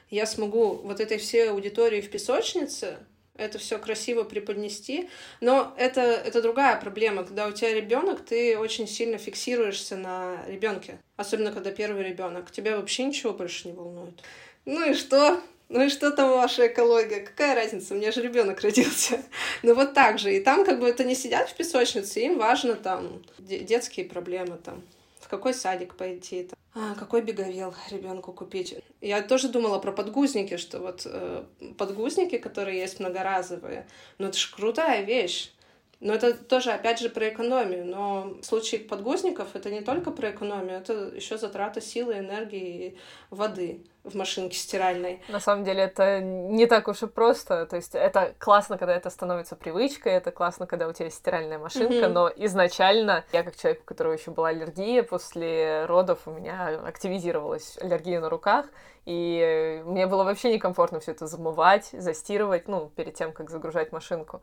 [0.09, 2.97] я смогу вот этой всей аудитории в песочнице
[3.37, 5.09] это все красиво преподнести.
[5.41, 7.23] Но это, это другая проблема.
[7.23, 10.99] Когда у тебя ребенок, ты очень сильно фиксируешься на ребенке.
[11.17, 12.51] Особенно когда первый ребенок.
[12.51, 14.21] Тебя вообще ничего больше не волнует.
[14.65, 15.41] Ну и что?
[15.67, 17.21] Ну и что там ваша экология?
[17.21, 17.93] Какая разница?
[17.93, 19.21] У меня же ребенок родился.
[19.63, 20.35] ну вот так же.
[20.35, 24.83] И там как бы это не сидят в песочнице, им важно там детские проблемы там.
[25.19, 28.75] В какой садик пойти, там, а, какой беговел ребенку купить.
[29.01, 31.43] Я тоже думала про подгузники, что вот э,
[31.79, 33.87] подгузники, которые есть многоразовые,
[34.19, 35.51] ну это же крутая вещь.
[35.99, 37.85] Но это тоже, опять же, про экономию.
[37.85, 42.97] Но в случае подгузников это не только про экономию, это еще затрата силы, энергии и
[43.31, 45.21] воды в машинке стиральной.
[45.27, 47.65] На самом деле это не так уж и просто.
[47.65, 51.57] То есть это классно, когда это становится привычкой, это классно, когда у тебя есть стиральная
[51.57, 52.07] машинка, mm-hmm.
[52.09, 57.77] но изначально я как человек, у которого еще была аллергия, после родов у меня активизировалась
[57.81, 58.67] аллергия на руках,
[59.05, 64.41] и мне было вообще некомфортно все это замывать, застирывать, ну, перед тем, как загружать машинку.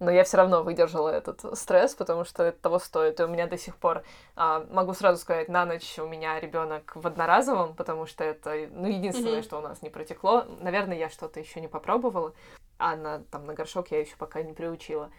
[0.00, 3.20] Но я все равно выдержала этот стресс, потому что это того стоит.
[3.20, 4.02] И у меня до сих пор,
[4.36, 8.86] а, могу сразу сказать, на ночь у меня ребенок в одноразовом, потому что это, ну,
[9.02, 9.44] единственное, mm-hmm.
[9.44, 10.46] что у нас не протекло.
[10.60, 12.34] Наверное, я что-то еще не попробовала,
[12.78, 15.10] а на, там, на горшок я еще пока не приучила.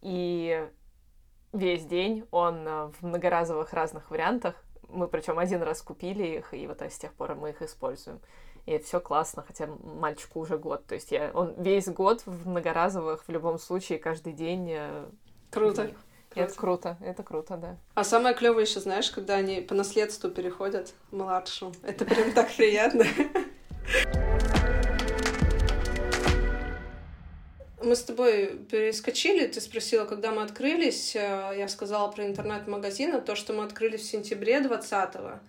[0.00, 0.68] И
[1.52, 4.56] весь день он а, в многоразовых разных вариантах,
[4.88, 8.20] мы причем один раз купили их, и вот с тех пор мы их используем.
[8.66, 10.86] И это все классно, хотя мальчику уже год.
[10.86, 14.70] То есть я, он весь год в многоразовых в любом случае, каждый день.
[14.70, 15.06] Э,
[15.50, 15.90] круто.
[16.34, 17.76] Это круто, это круто, да.
[17.94, 21.72] А самое клевое еще, знаешь, когда они по наследству переходят младшему.
[21.82, 23.04] Это прям так приятно.
[27.82, 31.16] Мы с тобой перескочили, ты спросила, когда мы открылись.
[31.16, 35.40] Э, я сказала про интернет-магазин, то, что мы открыли в сентябре 20-го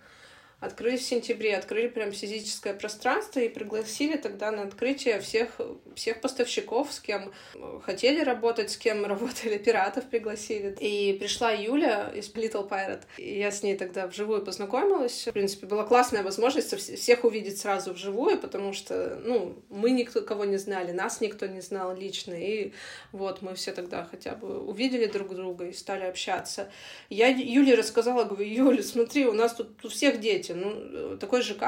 [0.64, 5.60] открыли в сентябре, открыли прям физическое пространство и пригласили тогда на открытие всех,
[5.94, 7.32] всех поставщиков, с кем
[7.82, 10.76] хотели работать, с кем работали, пиратов пригласили.
[10.80, 15.26] И пришла Юля из Little Pirate, и я с ней тогда вживую познакомилась.
[15.26, 20.44] В принципе, была классная возможность всех увидеть сразу вживую, потому что, ну, мы никто кого
[20.44, 22.72] не знали, нас никто не знал лично, и
[23.12, 26.70] вот мы все тогда хотя бы увидели друг друга и стали общаться.
[27.10, 31.64] Я Юле рассказала, говорю, Юля, смотри, у нас тут у всех дети, ну, такой ЖК,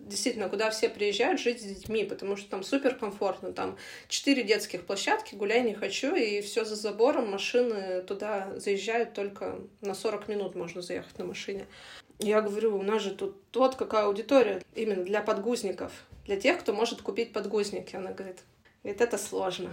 [0.00, 3.76] действительно, куда все приезжают жить с детьми, потому что там супер комфортно, там
[4.08, 9.94] четыре детских площадки, гуляй не хочу, и все за забором, машины туда заезжают только на
[9.94, 11.66] 40 минут можно заехать на машине.
[12.18, 15.92] Я говорю, у нас же тут вот какая аудитория именно для подгузников,
[16.26, 17.94] для тех, кто может купить подгузники.
[17.94, 18.38] Она говорит,
[18.82, 19.70] Говорит, это сложно.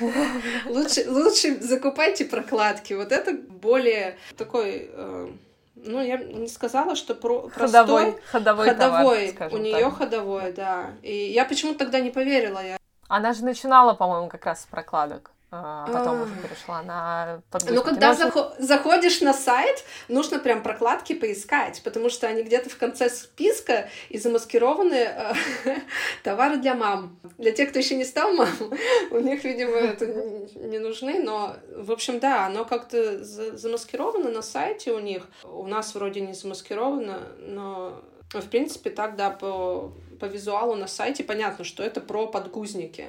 [0.66, 2.94] лучше, лучше закупайте прокладки.
[2.94, 5.28] Вот это более такой э,
[5.76, 9.32] ну, я не сказала, что про ходовой, простой, ходовой, ходовой.
[9.32, 10.90] Товар, у нее ходовой, да.
[11.02, 12.64] И я почему-то тогда не поверила.
[12.64, 12.78] Я...
[13.08, 15.30] Она же начинала, по-моему, как раз с прокладок.
[15.52, 17.78] А потом уже перешла на подгузники.
[17.78, 22.76] Ну, когда захо- заходишь на сайт, нужно прям прокладки поискать, потому что они где-то в
[22.76, 25.34] конце списка и замаскированы э,
[26.24, 27.20] товары для мам.
[27.38, 28.48] Для тех, кто еще не стал мам,
[29.12, 30.06] у них, видимо, это
[30.56, 35.28] не нужны, но, в общем, да, оно как-то замаскировано на сайте у них.
[35.44, 41.22] У нас вроде не замаскировано, но, в принципе, так, да, по, по визуалу на сайте
[41.22, 43.06] понятно, что это про подгузники.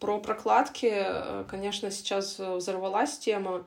[0.00, 3.64] Про прокладки, э, конечно, сейчас взорвалась тема.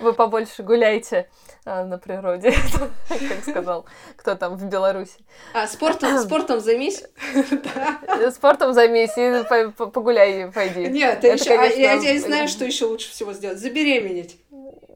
[0.00, 1.28] Вы побольше гуляйте
[1.64, 2.52] а, на природе,
[3.08, 5.18] как сказал кто там в Беларуси.
[5.54, 7.04] А спортом, спортом займись.
[8.32, 9.42] Спортом займись и
[9.76, 10.88] погуляй, пойди.
[10.88, 13.58] Нет, а я знаю, что еще лучше всего сделать.
[13.58, 14.36] Забеременеть.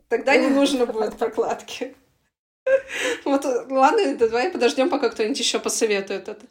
[0.09, 1.97] Тогда не нужно будет прокладки.
[3.25, 6.47] Вот, ладно, давай подождем, пока кто-нибудь еще посоветует это.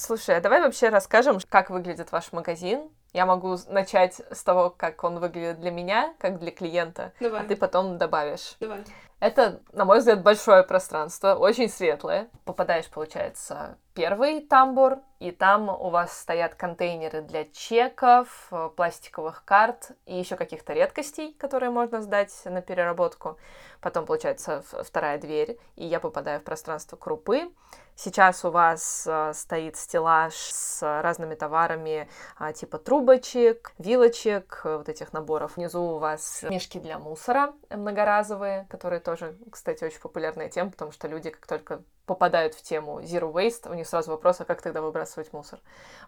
[0.00, 2.90] Слушай, а давай вообще расскажем, как выглядит ваш магазин.
[3.12, 7.42] Я могу начать с того, как он выглядит для меня, как для клиента, давай.
[7.42, 8.56] а ты потом добавишь.
[8.60, 8.82] Давай.
[9.18, 12.30] Это, на мой взгляд, большое пространство, очень светлое.
[12.46, 19.92] Попадаешь, получается, первый тамбур, и там у вас стоят контейнеры для чеков, э, пластиковых карт
[20.06, 23.38] и еще каких-то редкостей, которые можно сдать на переработку.
[23.80, 27.50] Потом, получается, вторая дверь, и я попадаю в пространство крупы.
[28.02, 34.88] Сейчас у вас э, стоит стеллаж с разными товарами э, типа трубочек, вилочек, э, вот
[34.88, 35.56] этих наборов.
[35.56, 41.08] Внизу у вас мешки для мусора многоразовые, которые тоже, кстати, очень популярная тема, потому что
[41.08, 44.80] люди, как только попадают в тему zero waste, у них сразу вопрос, а как тогда
[44.80, 45.60] выбрасывать мусор?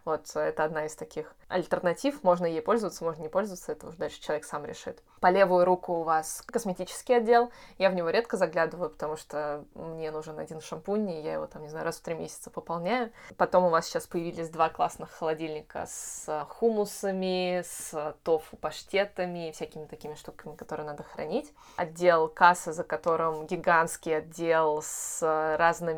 [0.03, 2.23] Вот, это одна из таких альтернатив.
[2.23, 5.01] Можно ей пользоваться, можно не пользоваться, это уже дальше человек сам решит.
[5.21, 7.53] По левую руку у вас косметический отдел.
[7.77, 11.61] Я в него редко заглядываю, потому что мне нужен один шампунь, и я его там,
[11.61, 13.13] не знаю, раз в три месяца пополняю.
[13.37, 19.85] Потом у вас сейчас появились два классных холодильника с хумусами, с тофу паштетами и всякими
[19.85, 21.53] такими штуками, которые надо хранить.
[21.77, 25.21] Отдел кассы, за которым гигантский отдел с
[25.57, 25.92] разными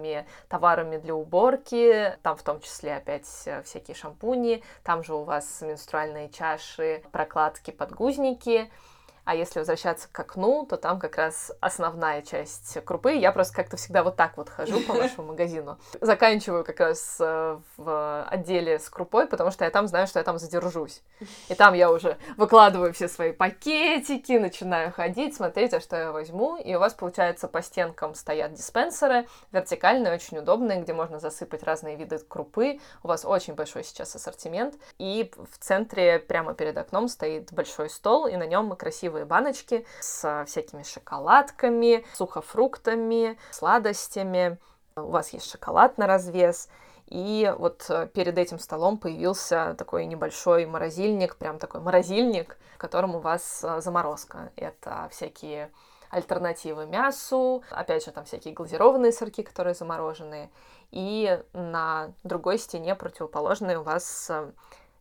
[0.48, 2.18] товарами для уборки.
[2.22, 4.64] Там в том числе опять всякие шампуни.
[4.84, 8.72] Там же у вас менструальные чаши, прокладки, подгузники.
[9.26, 13.14] А если возвращаться к окну, то там как раз основная часть крупы.
[13.14, 15.80] Я просто как-то всегда вот так вот хожу по вашему магазину.
[16.00, 20.24] Заканчиваю как раз э, в отделе с крупой, потому что я там знаю, что я
[20.24, 21.02] там задержусь.
[21.50, 26.58] И там я уже выкладываю все свои пакетики, начинаю ходить, смотреть, а что я возьму.
[26.58, 31.96] И у вас, получается, по стенкам стоят диспенсеры, вертикальные, очень удобные, где можно засыпать разные
[31.96, 32.80] виды крупы.
[33.02, 34.76] У вас очень большой сейчас ассортимент.
[35.00, 39.86] И в центре, прямо перед окном, стоит большой стол, и на нем красиво красивые баночки
[40.02, 44.58] с всякими шоколадками, сухофруктами, сладостями.
[44.98, 46.70] У вас есть шоколад на развес.
[47.08, 53.16] И вот э, перед этим столом появился такой небольшой морозильник, прям такой морозильник, в котором
[53.16, 54.52] у вас э, заморозка.
[54.56, 55.70] Это всякие
[56.10, 60.50] альтернативы мясу, опять же, там всякие глазированные сырки, которые замороженные.
[60.92, 64.52] И на другой стене противоположной у вас э,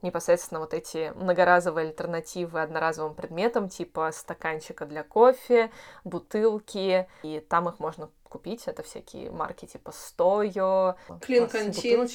[0.05, 5.71] непосредственно вот эти многоразовые альтернативы одноразовым предметам, типа стаканчика для кофе,
[6.05, 12.09] бутылки, и там их можно купить, это всякие марки типа Стойо, Клин-кантин.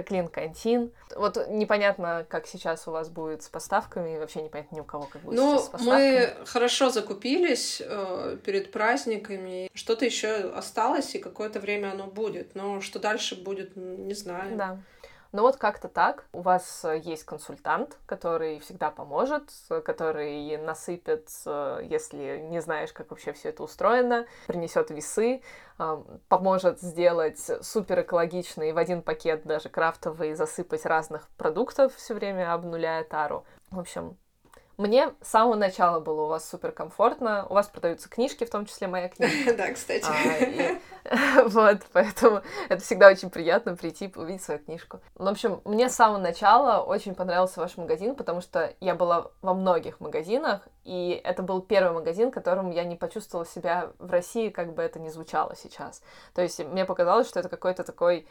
[0.00, 0.90] Клин Кантин.
[1.14, 5.20] Вот непонятно, как сейчас у вас будет с поставками, вообще непонятно ни у кого, как
[5.20, 6.34] будет ну, сейчас с поставками.
[6.38, 9.68] мы хорошо закупились э, перед праздниками.
[9.74, 12.54] Что-то еще осталось, и какое-то время оно будет.
[12.54, 14.56] Но что дальше будет, не знаю.
[14.56, 14.82] Да.
[15.32, 16.26] Но вот как-то так.
[16.32, 19.50] У вас э, есть консультант, который всегда поможет,
[19.84, 25.42] который насыпет, э, если не знаешь, как вообще все это устроено, принесет весы,
[25.78, 32.52] э, поможет сделать супер экологичный в один пакет даже крафтовый, засыпать разных продуктов все время,
[32.52, 33.46] обнуляя тару.
[33.70, 34.18] В общем,
[34.82, 37.46] мне с самого начала было у вас супер комфортно.
[37.48, 39.54] У вас продаются книжки, в том числе моя книга.
[39.56, 40.04] Да, кстати.
[41.04, 45.00] А, вот, поэтому это всегда очень приятно прийти увидеть свою книжку.
[45.14, 49.54] В общем, мне с самого начала очень понравился ваш магазин, потому что я была во
[49.54, 54.74] многих магазинах, и это был первый магазин, которым я не почувствовала себя в России, как
[54.74, 56.02] бы это ни звучало сейчас.
[56.34, 58.26] То есть мне показалось, что это какой-то такой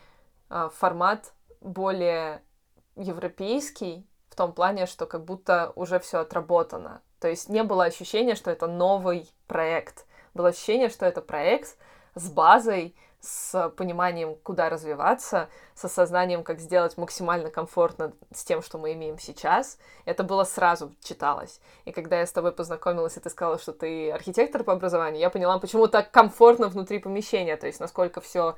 [0.49, 2.41] а, формат более
[2.95, 7.01] европейский, в том плане, что как будто уже все отработано.
[7.19, 10.05] То есть не было ощущения, что это новый проект.
[10.33, 11.77] Было ощущение, что это проект
[12.15, 18.77] с базой, с пониманием, куда развиваться, с осознанием, как сделать максимально комфортно с тем, что
[18.77, 19.77] мы имеем сейчас.
[20.05, 21.59] Это было сразу читалось.
[21.85, 25.29] И когда я с тобой познакомилась, и ты сказала, что ты архитектор по образованию, я
[25.29, 28.55] поняла, почему так комфортно внутри помещения, то есть насколько все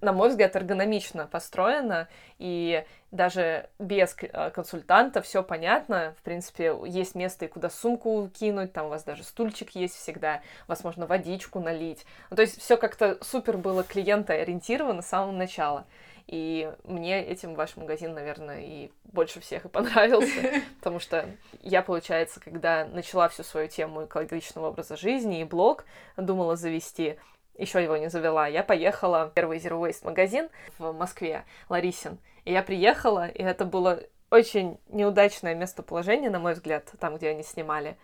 [0.00, 6.14] на мой взгляд, эргономично построено, и даже без э, консультанта все понятно.
[6.18, 10.42] В принципе, есть место и куда сумку кинуть, там у вас даже стульчик есть всегда,
[10.66, 12.04] возможно, водичку налить.
[12.30, 15.86] Ну, то есть все как-то супер было клиента ориентировано с самого начала.
[16.28, 21.26] И мне этим ваш магазин, наверное, и больше всех и понравился, потому что
[21.62, 25.86] я, получается, когда начала всю свою тему экологичного образа жизни и блог,
[26.18, 27.18] думала завести,
[27.58, 32.18] еще его не завела, я поехала в первый Zero Waste магазин в Москве, Ларисин.
[32.44, 37.42] И я приехала, и это было очень неудачное местоположение, на мой взгляд, там, где они
[37.42, 37.96] снимали.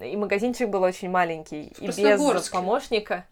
[0.00, 3.26] И магазинчик был очень маленький, и без помощника.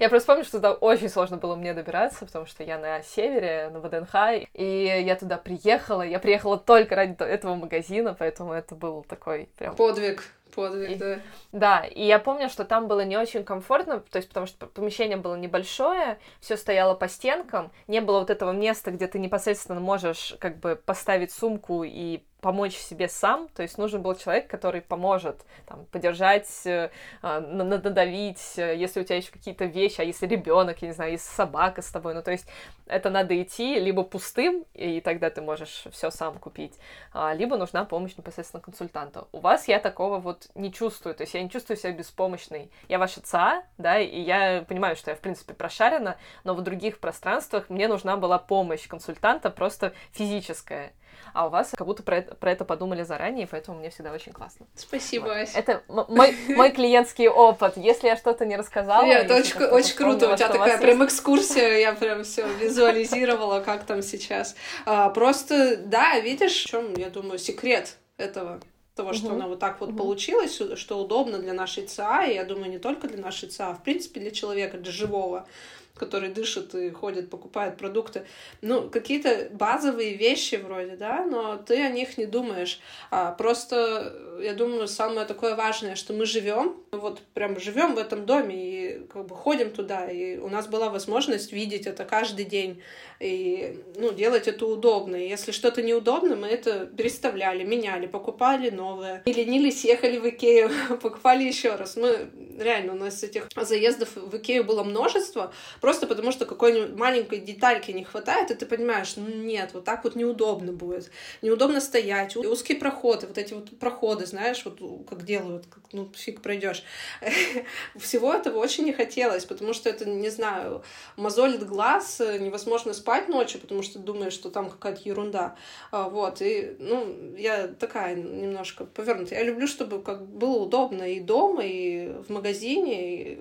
[0.00, 3.70] Я просто помню, что туда очень сложно было мне добираться, потому что я на севере,
[3.70, 6.02] на ВДНХ, и я туда приехала.
[6.02, 9.74] Я приехала только ради этого магазина, поэтому это был такой прям...
[9.76, 10.22] Подвиг.
[10.54, 11.18] Подвиг, и, да.
[11.52, 15.16] Да, и я помню, что там было не очень комфортно, то есть потому что помещение
[15.16, 20.36] было небольшое, все стояло по стенкам, не было вот этого места, где ты непосредственно можешь
[20.38, 25.46] как бы поставить сумку и помочь себе сам, то есть нужен был человек, который поможет
[25.64, 26.90] там, поддержать, э,
[27.22, 31.12] а, надавить, э, если у тебя есть какие-то вещи, а если ребенок, я не знаю,
[31.12, 32.46] если собака с тобой, ну то есть
[32.86, 36.74] это надо идти либо пустым, и тогда ты можешь все сам купить,
[37.12, 39.28] а, либо нужна помощь непосредственно консультанта.
[39.30, 42.72] У вас я такого вот не чувствую, то есть я не чувствую себя беспомощной.
[42.88, 46.98] Я ваша ЦА, да, и я понимаю, что я, в принципе, прошарена, но в других
[46.98, 50.92] пространствах мне нужна была помощь консультанта, просто физическая
[51.32, 54.32] а у вас как будто про это, про это подумали заранее, поэтому мне всегда очень
[54.32, 54.66] классно.
[54.74, 55.36] Спасибо, вот.
[55.36, 55.58] Ася.
[55.58, 57.76] Это мой, мой клиентский опыт.
[57.76, 59.04] Если я что-то не рассказала...
[59.04, 63.84] Нет, это очень, очень круто, у тебя такая прям экскурсия, я прям все визуализировала, как
[63.84, 64.56] там сейчас.
[64.84, 68.60] А, просто, да, видишь, в чем, я думаю, секрет этого
[68.94, 69.34] того, что uh-huh.
[69.34, 69.96] она вот так вот uh-huh.
[69.96, 73.74] получилась, что удобно для нашей ЦА, и я думаю, не только для нашей ЦА, а
[73.74, 75.46] в принципе для человека, для живого
[75.94, 78.26] который дышит и ходит, покупает продукты.
[78.60, 82.80] Ну, какие-то базовые вещи вроде, да, но ты о них не думаешь.
[83.10, 88.26] А просто, я думаю, самое такое важное, что мы живем, вот прям живем в этом
[88.26, 92.82] доме и как бы ходим туда, и у нас была возможность видеть это каждый день
[93.22, 95.16] и ну, делать это удобно.
[95.16, 99.22] И если что-то неудобно, мы это переставляли, меняли, покупали новое.
[99.24, 100.70] И ленились, ехали в Икею,
[101.00, 101.96] покупали еще раз.
[101.96, 102.30] Мы
[102.62, 107.90] реально, у нас этих заездов в Икею было множество, просто потому что какой-нибудь маленькой детальки
[107.90, 111.10] не хватает, и ты понимаешь, ну нет, вот так вот неудобно будет.
[111.42, 116.40] Неудобно стоять, узкие проходы, вот эти вот проходы, знаешь, вот как делают, как, ну фиг
[116.40, 116.82] пройдешь.
[117.96, 120.82] Всего этого очень не хотелось, потому что это, не знаю,
[121.16, 125.56] мозолит глаз, невозможно спать ночью, потому что думаешь, что там какая-то ерунда.
[125.90, 129.40] А, вот, и, ну, я такая немножко повернутая.
[129.40, 133.38] Я люблю, чтобы как было удобно и дома, и в магазине, и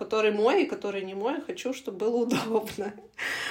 [0.00, 2.94] который мой и который не мой, хочу, чтобы было удобно.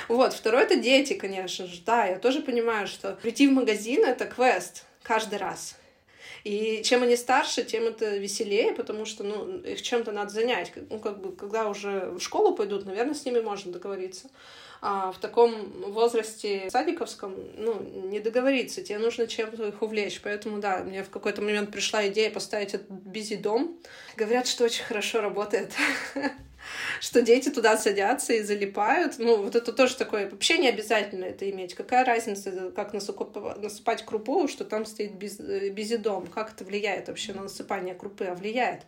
[0.07, 4.25] Вот, второй— это дети, конечно же, да, я тоже понимаю, что прийти в магазин— это
[4.25, 5.77] квест каждый раз.
[6.43, 10.71] И чем они старше, тем это веселее, потому что, ну, их чем-то надо занять.
[10.89, 14.29] Ну, как бы, когда уже в школу пойдут, наверное, с ними можно договориться
[14.81, 20.21] а в таком возрасте садиковском, ну, не договориться, тебе нужно чем-то их увлечь.
[20.23, 23.79] Поэтому, да, мне в какой-то момент пришла идея поставить этот бизи-дом.
[24.15, 25.73] Говорят, что очень хорошо работает
[26.99, 29.15] что дети туда садятся и залипают.
[29.17, 31.73] Ну, вот это тоже такое, вообще не обязательно это иметь.
[31.73, 37.33] Какая разница, как насыпать крупу, что там стоит без, э, безидом, как это влияет вообще
[37.33, 38.83] на насыпание крупы, а влияет.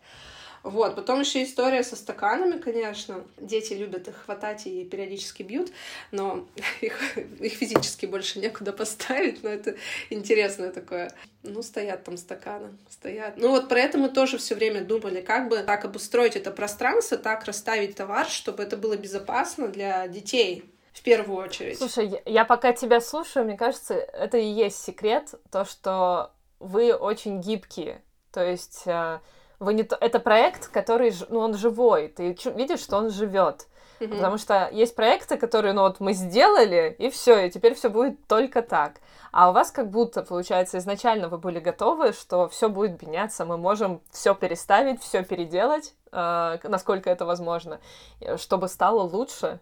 [0.64, 0.96] Вот.
[0.96, 3.24] Потом еще история со стаканами, конечно.
[3.38, 5.72] Дети любят их хватать и периодически бьют,
[6.12, 6.48] но
[6.82, 9.44] их, их физически больше некуда поставить.
[9.44, 9.76] Но это
[10.10, 11.12] интересное такое.
[11.44, 13.38] Ну, стоят там стаканы, стоят.
[13.38, 17.18] Ну, вот про это мы тоже все время думали, как бы так обустроить это пространство,
[17.18, 21.80] так расставить товар, чтобы это было безопасно для детей, в первую очередь.
[21.80, 27.42] Слушай, я пока тебя слушаю, мне кажется, это и есть секрет, то, что вы очень
[27.42, 28.04] гибкие.
[28.32, 29.20] То есть э,
[29.62, 29.96] вы не то...
[29.96, 33.68] это проект, который, ну, он живой, ты видишь, что он живет.
[34.00, 34.16] Mm-hmm.
[34.16, 38.26] Потому что есть проекты, которые, ну вот мы сделали, и все, и теперь все будет
[38.26, 38.94] только так.
[39.32, 43.58] А у вас как будто, получается, изначально вы были готовы, что все будет меняться, мы
[43.58, 47.80] можем все переставить, все переделать, э, насколько это возможно,
[48.20, 49.60] э, чтобы стало лучше,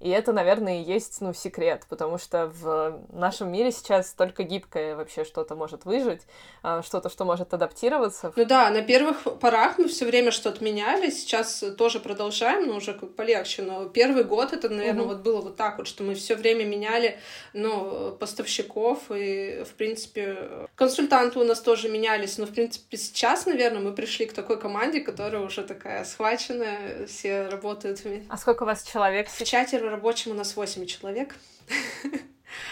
[0.00, 4.96] и это, наверное, и есть, ну, секрет, потому что в нашем мире сейчас только гибкое
[4.96, 6.22] вообще что-то может выжить,
[6.62, 8.32] а, что-то, что может адаптироваться.
[8.34, 12.94] Ну да, на первых порах мы все время что-то меняли, сейчас тоже продолжаем, но уже
[12.94, 13.60] как полегче.
[13.60, 15.12] Но первый год это, наверное, угу.
[15.12, 17.18] вот было вот так вот, что мы все время меняли,
[17.52, 23.82] ну, поставщиков и, в принципе, консультанты у нас тоже менялись, но, в принципе, сейчас, наверное,
[23.82, 28.26] мы пришли к такой команде, которая уже такая схваченная, все работают вместе.
[28.30, 29.28] А сколько у вас человек?
[29.28, 31.36] В чате рабочем у нас 8 человек.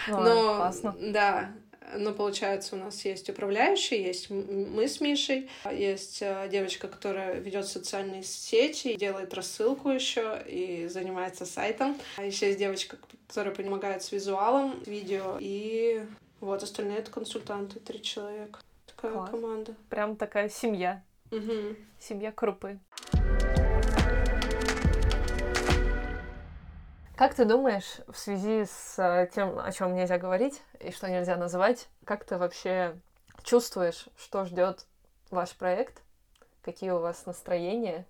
[0.09, 0.97] Ой, Но, классно.
[0.99, 1.53] да,
[1.97, 7.67] но получается, у нас есть управляющий, есть мы с Мишей, есть э, девочка, которая ведет
[7.67, 11.97] социальные сети, делает рассылку еще и занимается сайтом.
[12.17, 15.37] А еще есть девочка, которая помогает с визуалом, видео.
[15.41, 16.05] И
[16.41, 18.61] вот остальные это консультанты, три человека.
[18.87, 19.31] Такая Класс.
[19.31, 19.75] команда.
[19.89, 21.03] Прям такая семья.
[21.31, 21.77] Угу.
[22.01, 22.79] Семья крупы.
[27.19, 31.37] Как ты думаешь, в связи с э, тем, о чем нельзя говорить и что нельзя
[31.37, 32.97] называть, как ты вообще
[33.43, 34.87] чувствуешь, что ждет
[35.33, 36.01] ваш проект?
[36.63, 38.07] Какие у вас настроения?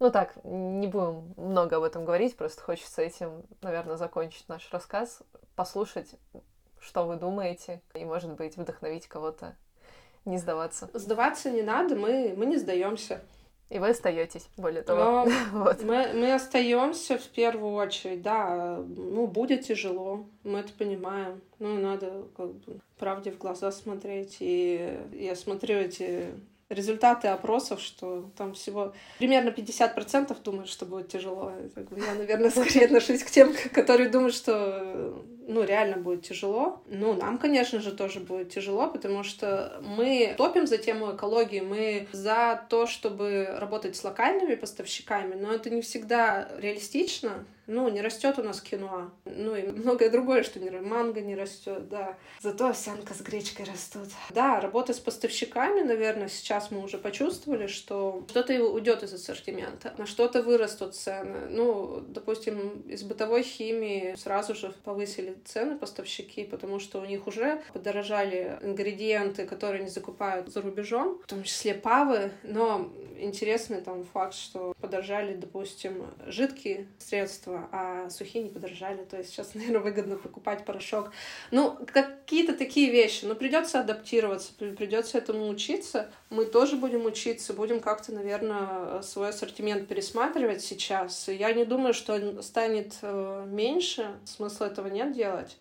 [0.00, 5.22] Ну так, не будем много об этом говорить, просто хочется этим, наверное, закончить наш рассказ,
[5.54, 6.16] послушать,
[6.80, 9.54] что вы думаете, и, может быть, вдохновить кого-то
[10.24, 10.90] не сдаваться.
[10.92, 13.22] Сдаваться не надо, мы, мы не сдаемся.
[13.70, 15.26] И вы остаетесь, более того.
[15.52, 15.82] вот.
[15.82, 18.76] мы, мы остаемся в первую очередь, да.
[18.86, 21.40] Ну, будет тяжело, мы это понимаем.
[21.58, 24.36] Ну, надо как бы правде в глаза смотреть.
[24.40, 26.34] И я смотрю эти
[26.68, 31.52] результаты опросов, что там всего примерно 50% думают, что будет тяжело.
[31.96, 36.82] Я, наверное, скорее отношусь к тем, которые думают, что ну, реально будет тяжело.
[36.86, 42.08] Ну, нам, конечно же, тоже будет тяжело, потому что мы топим за тему экологии, мы
[42.12, 48.38] за то, чтобы работать с локальными поставщиками, но это не всегда реалистично, ну, не растет
[48.38, 49.10] у нас киноа.
[49.24, 52.16] Ну, и многое другое, что не манго не растет, да.
[52.40, 54.08] Зато овсянка с гречкой растут.
[54.30, 60.06] Да, работа с поставщиками, наверное, сейчас мы уже почувствовали, что что-то уйдет из ассортимента, на
[60.06, 61.48] что-то вырастут цены.
[61.48, 67.62] Ну, допустим, из бытовой химии сразу же повысили цены поставщики, потому что у них уже
[67.72, 72.30] подорожали ингредиенты, которые они закупают за рубежом, в том числе павы.
[72.42, 79.04] Но интересный там факт, что подорожали, допустим, жидкие средства, а сухие не подорожали.
[79.04, 81.10] То есть сейчас, наверное, выгодно покупать порошок.
[81.50, 83.24] Ну, какие-то такие вещи.
[83.24, 86.10] Но придется адаптироваться, придется этому учиться.
[86.30, 91.28] Мы тоже будем учиться, будем как-то, наверное, свой ассортимент пересматривать сейчас.
[91.28, 94.16] Я не думаю, что он станет э, меньше.
[94.24, 95.56] Смысла этого нет делать.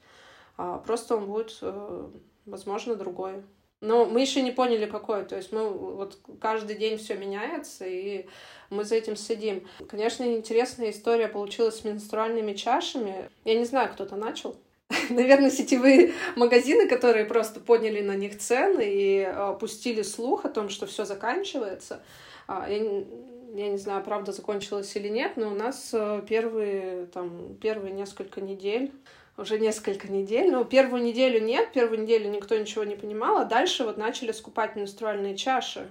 [0.58, 2.10] А просто он будет, э,
[2.46, 3.44] возможно, другой.
[3.82, 5.26] Но мы еще не поняли, какой.
[5.26, 8.28] То есть мы вот каждый день все меняется, и
[8.70, 9.68] мы за этим следим.
[9.90, 13.30] Конечно, интересная история получилась с менструальными чашами.
[13.44, 14.56] Я не знаю, кто-то начал.
[15.10, 20.70] Наверное, сетевые магазины, которые просто подняли на них цены и э, пустили слух о том,
[20.70, 22.02] что все заканчивается.
[22.48, 27.56] А, я, я не знаю, правда закончилось или нет, но у нас э, первые, там,
[27.56, 28.94] первые несколько недель
[29.38, 30.52] уже несколько недель.
[30.52, 34.76] Ну, первую неделю нет, первую неделю никто ничего не понимал, а дальше вот начали скупать
[34.76, 35.90] менструальные чаши.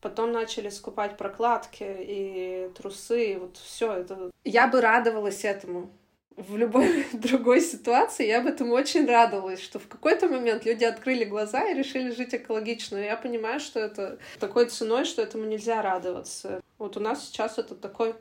[0.00, 4.30] Потом начали скупать прокладки и трусы, и вот все это.
[4.44, 5.90] Я бы радовалась этому.
[6.36, 11.24] В любой другой ситуации я бы этому очень радовалась, что в какой-то момент люди открыли
[11.24, 12.98] глаза и решили жить экологично.
[12.98, 16.60] Я понимаю, что это такой ценой, что этому нельзя радоваться.
[16.76, 18.14] Вот у нас сейчас это такой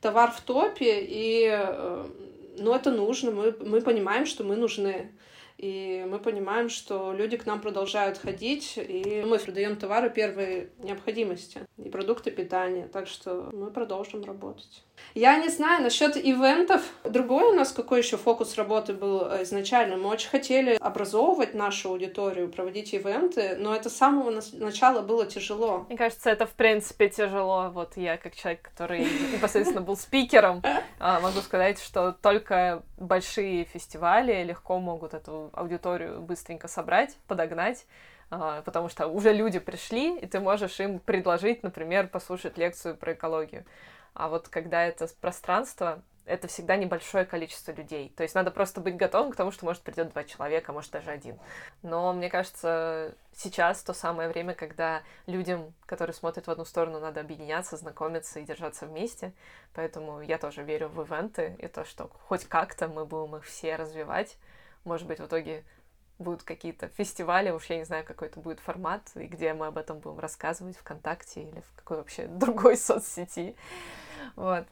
[0.00, 2.06] товар в топе, и э,
[2.58, 5.12] но это нужно, мы, мы понимаем, что мы нужны.
[5.58, 11.60] И мы понимаем, что люди к нам продолжают ходить, и мы продаем товары первой необходимости
[11.78, 12.88] и продукты питания.
[12.92, 14.84] Так что мы продолжим работать.
[15.14, 16.82] Я не знаю, насчет ивентов.
[17.04, 19.96] Другой у нас какой еще фокус работы был э, изначально.
[19.96, 25.86] Мы очень хотели образовывать нашу аудиторию, проводить ивенты, но это с самого начала было тяжело.
[25.88, 27.70] Мне кажется, это в принципе тяжело.
[27.72, 30.62] Вот я, как человек, который непосредственно был спикером,
[30.98, 37.86] а, могу сказать, что только большие фестивали легко могут эту аудиторию быстренько собрать, подогнать
[38.30, 43.12] а, потому что уже люди пришли, и ты можешь им предложить, например, послушать лекцию про
[43.12, 43.64] экологию.
[44.14, 48.12] А вот когда это пространство, это всегда небольшое количество людей.
[48.16, 51.10] То есть надо просто быть готовым к тому, что может придет два человека, может даже
[51.10, 51.38] один.
[51.82, 57.20] Но мне кажется, сейчас то самое время, когда людям, которые смотрят в одну сторону, надо
[57.20, 59.32] объединяться, знакомиться и держаться вместе.
[59.72, 63.76] Поэтому я тоже верю в ивенты и то, что хоть как-то мы будем их все
[63.76, 64.36] развивать.
[64.86, 65.64] Может быть, в итоге
[66.18, 69.76] будут какие-то фестивали, уж я не знаю, какой это будет формат, и где мы об
[69.76, 73.56] этом будем рассказывать ВКонтакте или в какой вообще другой соцсети.
[74.34, 74.64] Вот.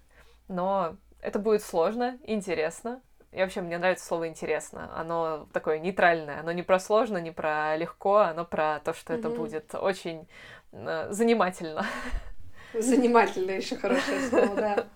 [0.48, 3.02] Но это будет сложно, интересно.
[3.32, 4.96] И вообще мне нравится слово интересно.
[4.96, 6.38] Оно такое нейтральное.
[6.38, 9.18] Оно не про сложно, не про легко, оно про то, что mm-hmm.
[9.18, 10.28] это будет очень
[10.70, 11.84] э, занимательно.
[12.78, 14.86] Занимательно еще хорошее слово, да.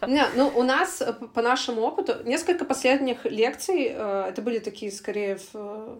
[0.06, 4.90] Не, ну, у нас, э, по нашему опыту, несколько последних лекций, э, это были такие,
[4.90, 5.98] скорее, в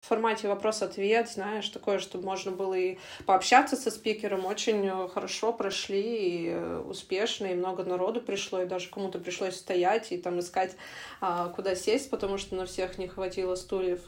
[0.00, 6.46] формате вопрос-ответ, знаешь, такое, чтобы можно было и пообщаться со спикером, очень э, хорошо прошли
[6.46, 10.76] и успешно, и много народу пришло, и даже кому-то пришлось стоять и там искать,
[11.20, 14.00] а, куда сесть, потому что на всех не хватило стульев.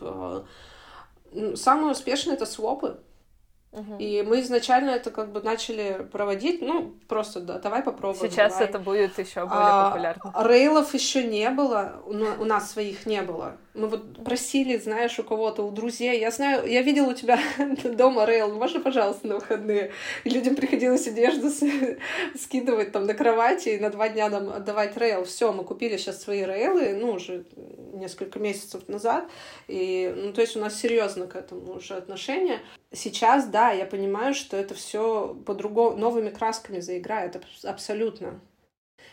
[1.54, 2.98] Самое успешное— это свопы.
[3.98, 8.28] И мы изначально это как бы начали проводить, ну, просто да, давай попробуем.
[8.28, 8.68] Сейчас давай.
[8.68, 10.34] это будет еще более а, популярно.
[10.42, 13.56] Рейлов еще не было, у нас своих не было.
[13.72, 16.18] Мы вот просили, знаешь, у кого-то, у друзей.
[16.18, 17.38] Я знаю, я видела у тебя
[17.84, 18.52] дома рейл.
[18.52, 19.92] Можно, пожалуйста, на выходные?
[20.24, 21.50] И людям приходилось одежду
[22.36, 25.24] скидывать там на кровати и на два дня нам отдавать рейл.
[25.24, 27.44] Все, мы купили сейчас свои рейлы, ну, уже
[27.92, 29.28] несколько месяцев назад.
[29.68, 32.58] И, ну, то есть у нас серьезно к этому уже отношение.
[32.92, 38.40] Сейчас, да, я понимаю, что это все по-другому, новыми красками заиграет, абсолютно.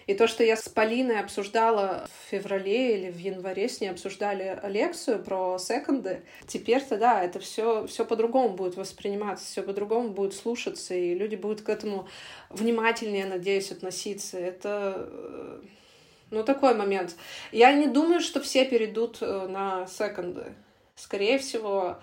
[0.08, 4.58] И то, что я с Полиной обсуждала в феврале или в январе с ней обсуждали
[4.64, 10.96] лекцию про секонды, теперь-то да, это все все по-другому будет восприниматься, все по-другому будет слушаться,
[10.96, 12.08] и люди будут к этому
[12.50, 14.40] внимательнее, надеюсь, относиться.
[14.40, 15.62] Это э,
[16.32, 17.16] ну, такой момент.
[17.52, 20.54] Я не думаю, что все перейдут э, на секонды.
[20.96, 21.98] Скорее всего,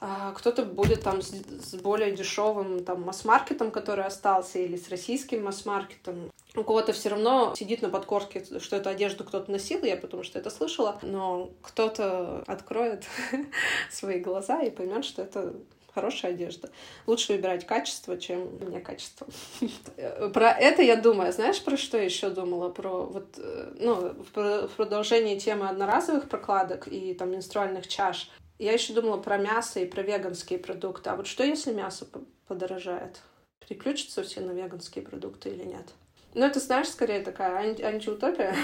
[0.00, 6.30] а, кто-то будет там с, более дешевым там масс-маркетом, который остался, или с российским масс-маркетом.
[6.56, 10.38] У кого-то все равно сидит на подкорке, что эту одежду кто-то носил, я потому что
[10.38, 13.04] это слышала, но кто-то откроет
[13.90, 15.54] свои глаза и поймет, что это
[15.94, 16.70] хорошая одежда.
[17.06, 19.26] Лучше выбирать качество, чем не качество.
[20.32, 21.32] Про это я думаю.
[21.32, 22.68] Знаешь, про что еще думала?
[22.70, 28.30] Про вот, э, ну, в продолжении темы одноразовых прокладок и там менструальных чаш.
[28.58, 31.10] Я еще думала про мясо и про веганские продукты.
[31.10, 32.06] А вот что, если мясо
[32.46, 33.20] подорожает?
[33.60, 35.86] Переключатся все на веганские продукты или нет?
[36.34, 38.54] Ну, это, знаешь, скорее такая анти антиутопия.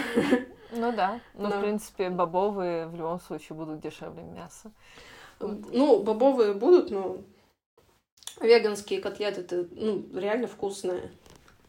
[0.72, 1.20] Ну да.
[1.34, 4.70] Но, Но, в принципе, бобовые в любом случае будут дешевле мяса.
[5.40, 7.18] Ну, бобовые будут, но
[8.40, 11.10] веганские котлеты это ну, реально вкусные.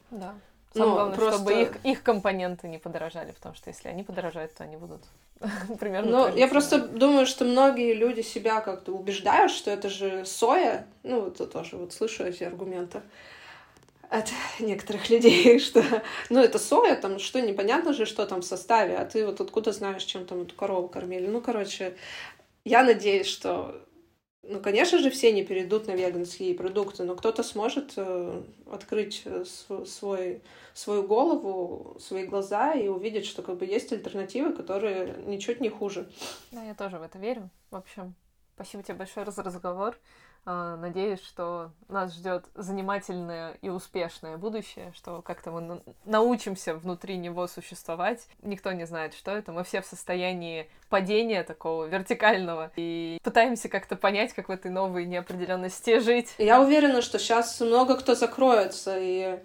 [0.10, 0.36] Да.
[0.74, 1.36] Самое но главное, просто...
[1.39, 5.04] чтобы их, их компоненты не подорожали, потому что если они подорожают, то они будут
[5.80, 6.12] примерно.
[6.12, 10.86] Ну, я просто думаю, что многие люди себя как-то убеждают, что это же соя.
[11.04, 13.02] Ну, это тоже вот слышу эти аргументы
[14.12, 15.84] от некоторых людей, что,
[16.30, 19.72] ну, это соя, там, что непонятно же, что там в составе, а ты вот откуда
[19.72, 21.28] знаешь, чем там эту корову кормили.
[21.28, 21.95] Ну, короче,
[22.66, 23.88] я надеюсь, что
[24.43, 29.45] ну, конечно же, все не перейдут на веганские продукты, но кто-то сможет э, открыть э,
[29.45, 30.41] свой,
[30.74, 36.12] свою голову, свои глаза и увидеть, что как бы есть альтернативы, которые ничуть не хуже.
[36.51, 37.49] Да, я тоже в это верю.
[37.70, 38.16] В общем,
[38.55, 39.95] спасибо тебе большое за разговор.
[40.44, 47.48] А, надеюсь, что нас ждет занимательное и успешное будущее, что как-то мы научимся внутри него
[47.48, 48.28] существовать.
[48.42, 49.52] Никто не знает, что это.
[49.52, 55.06] Мы все в состоянии падения такого вертикального и пытаемся как-то понять, как в этой новой
[55.06, 56.34] неопределенности жить.
[56.39, 59.39] Я уверена, что сейчас много кто закроется, и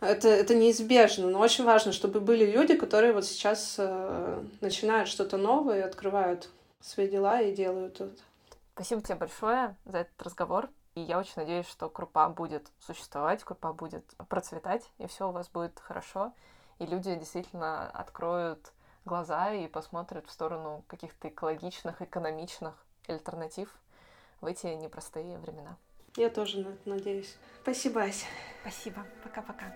[0.00, 5.36] это, это неизбежно, но очень важно, чтобы были люди, которые вот сейчас э, начинают что-то
[5.36, 6.48] новое, открывают
[6.80, 8.25] свои дела и делают это.
[8.76, 10.68] Спасибо тебе большое за этот разговор.
[10.94, 15.48] И я очень надеюсь, что крупа будет существовать, крупа будет процветать, и все у вас
[15.48, 16.34] будет хорошо.
[16.78, 18.74] И люди действительно откроют
[19.06, 22.74] глаза и посмотрят в сторону каких-то экологичных, экономичных
[23.08, 23.74] альтернатив
[24.42, 25.78] в эти непростые времена.
[26.14, 27.34] Я тоже на это надеюсь.
[27.62, 28.26] Спасибо, Ася.
[28.60, 29.06] Спасибо.
[29.24, 29.72] Пока-пока.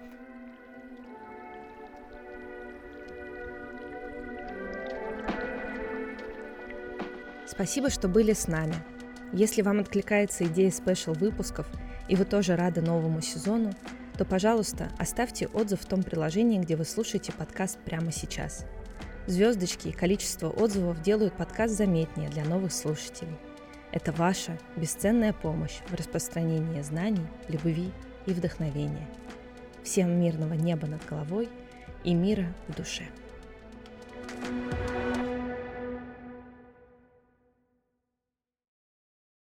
[7.46, 8.89] Спасибо, что были с нами.
[9.33, 11.66] Если вам откликается идея спешл выпусков
[12.09, 13.72] и вы тоже рады новому сезону,
[14.18, 18.66] то, пожалуйста, оставьте отзыв в том приложении, где вы слушаете подкаст прямо сейчас.
[19.26, 23.37] Звездочки и количество отзывов делают подкаст заметнее для новых слушателей.
[23.93, 27.93] Это ваша бесценная помощь в распространении знаний, любви
[28.26, 29.09] и вдохновения.
[29.85, 31.49] Всем мирного неба над головой
[32.03, 33.05] и мира в душе.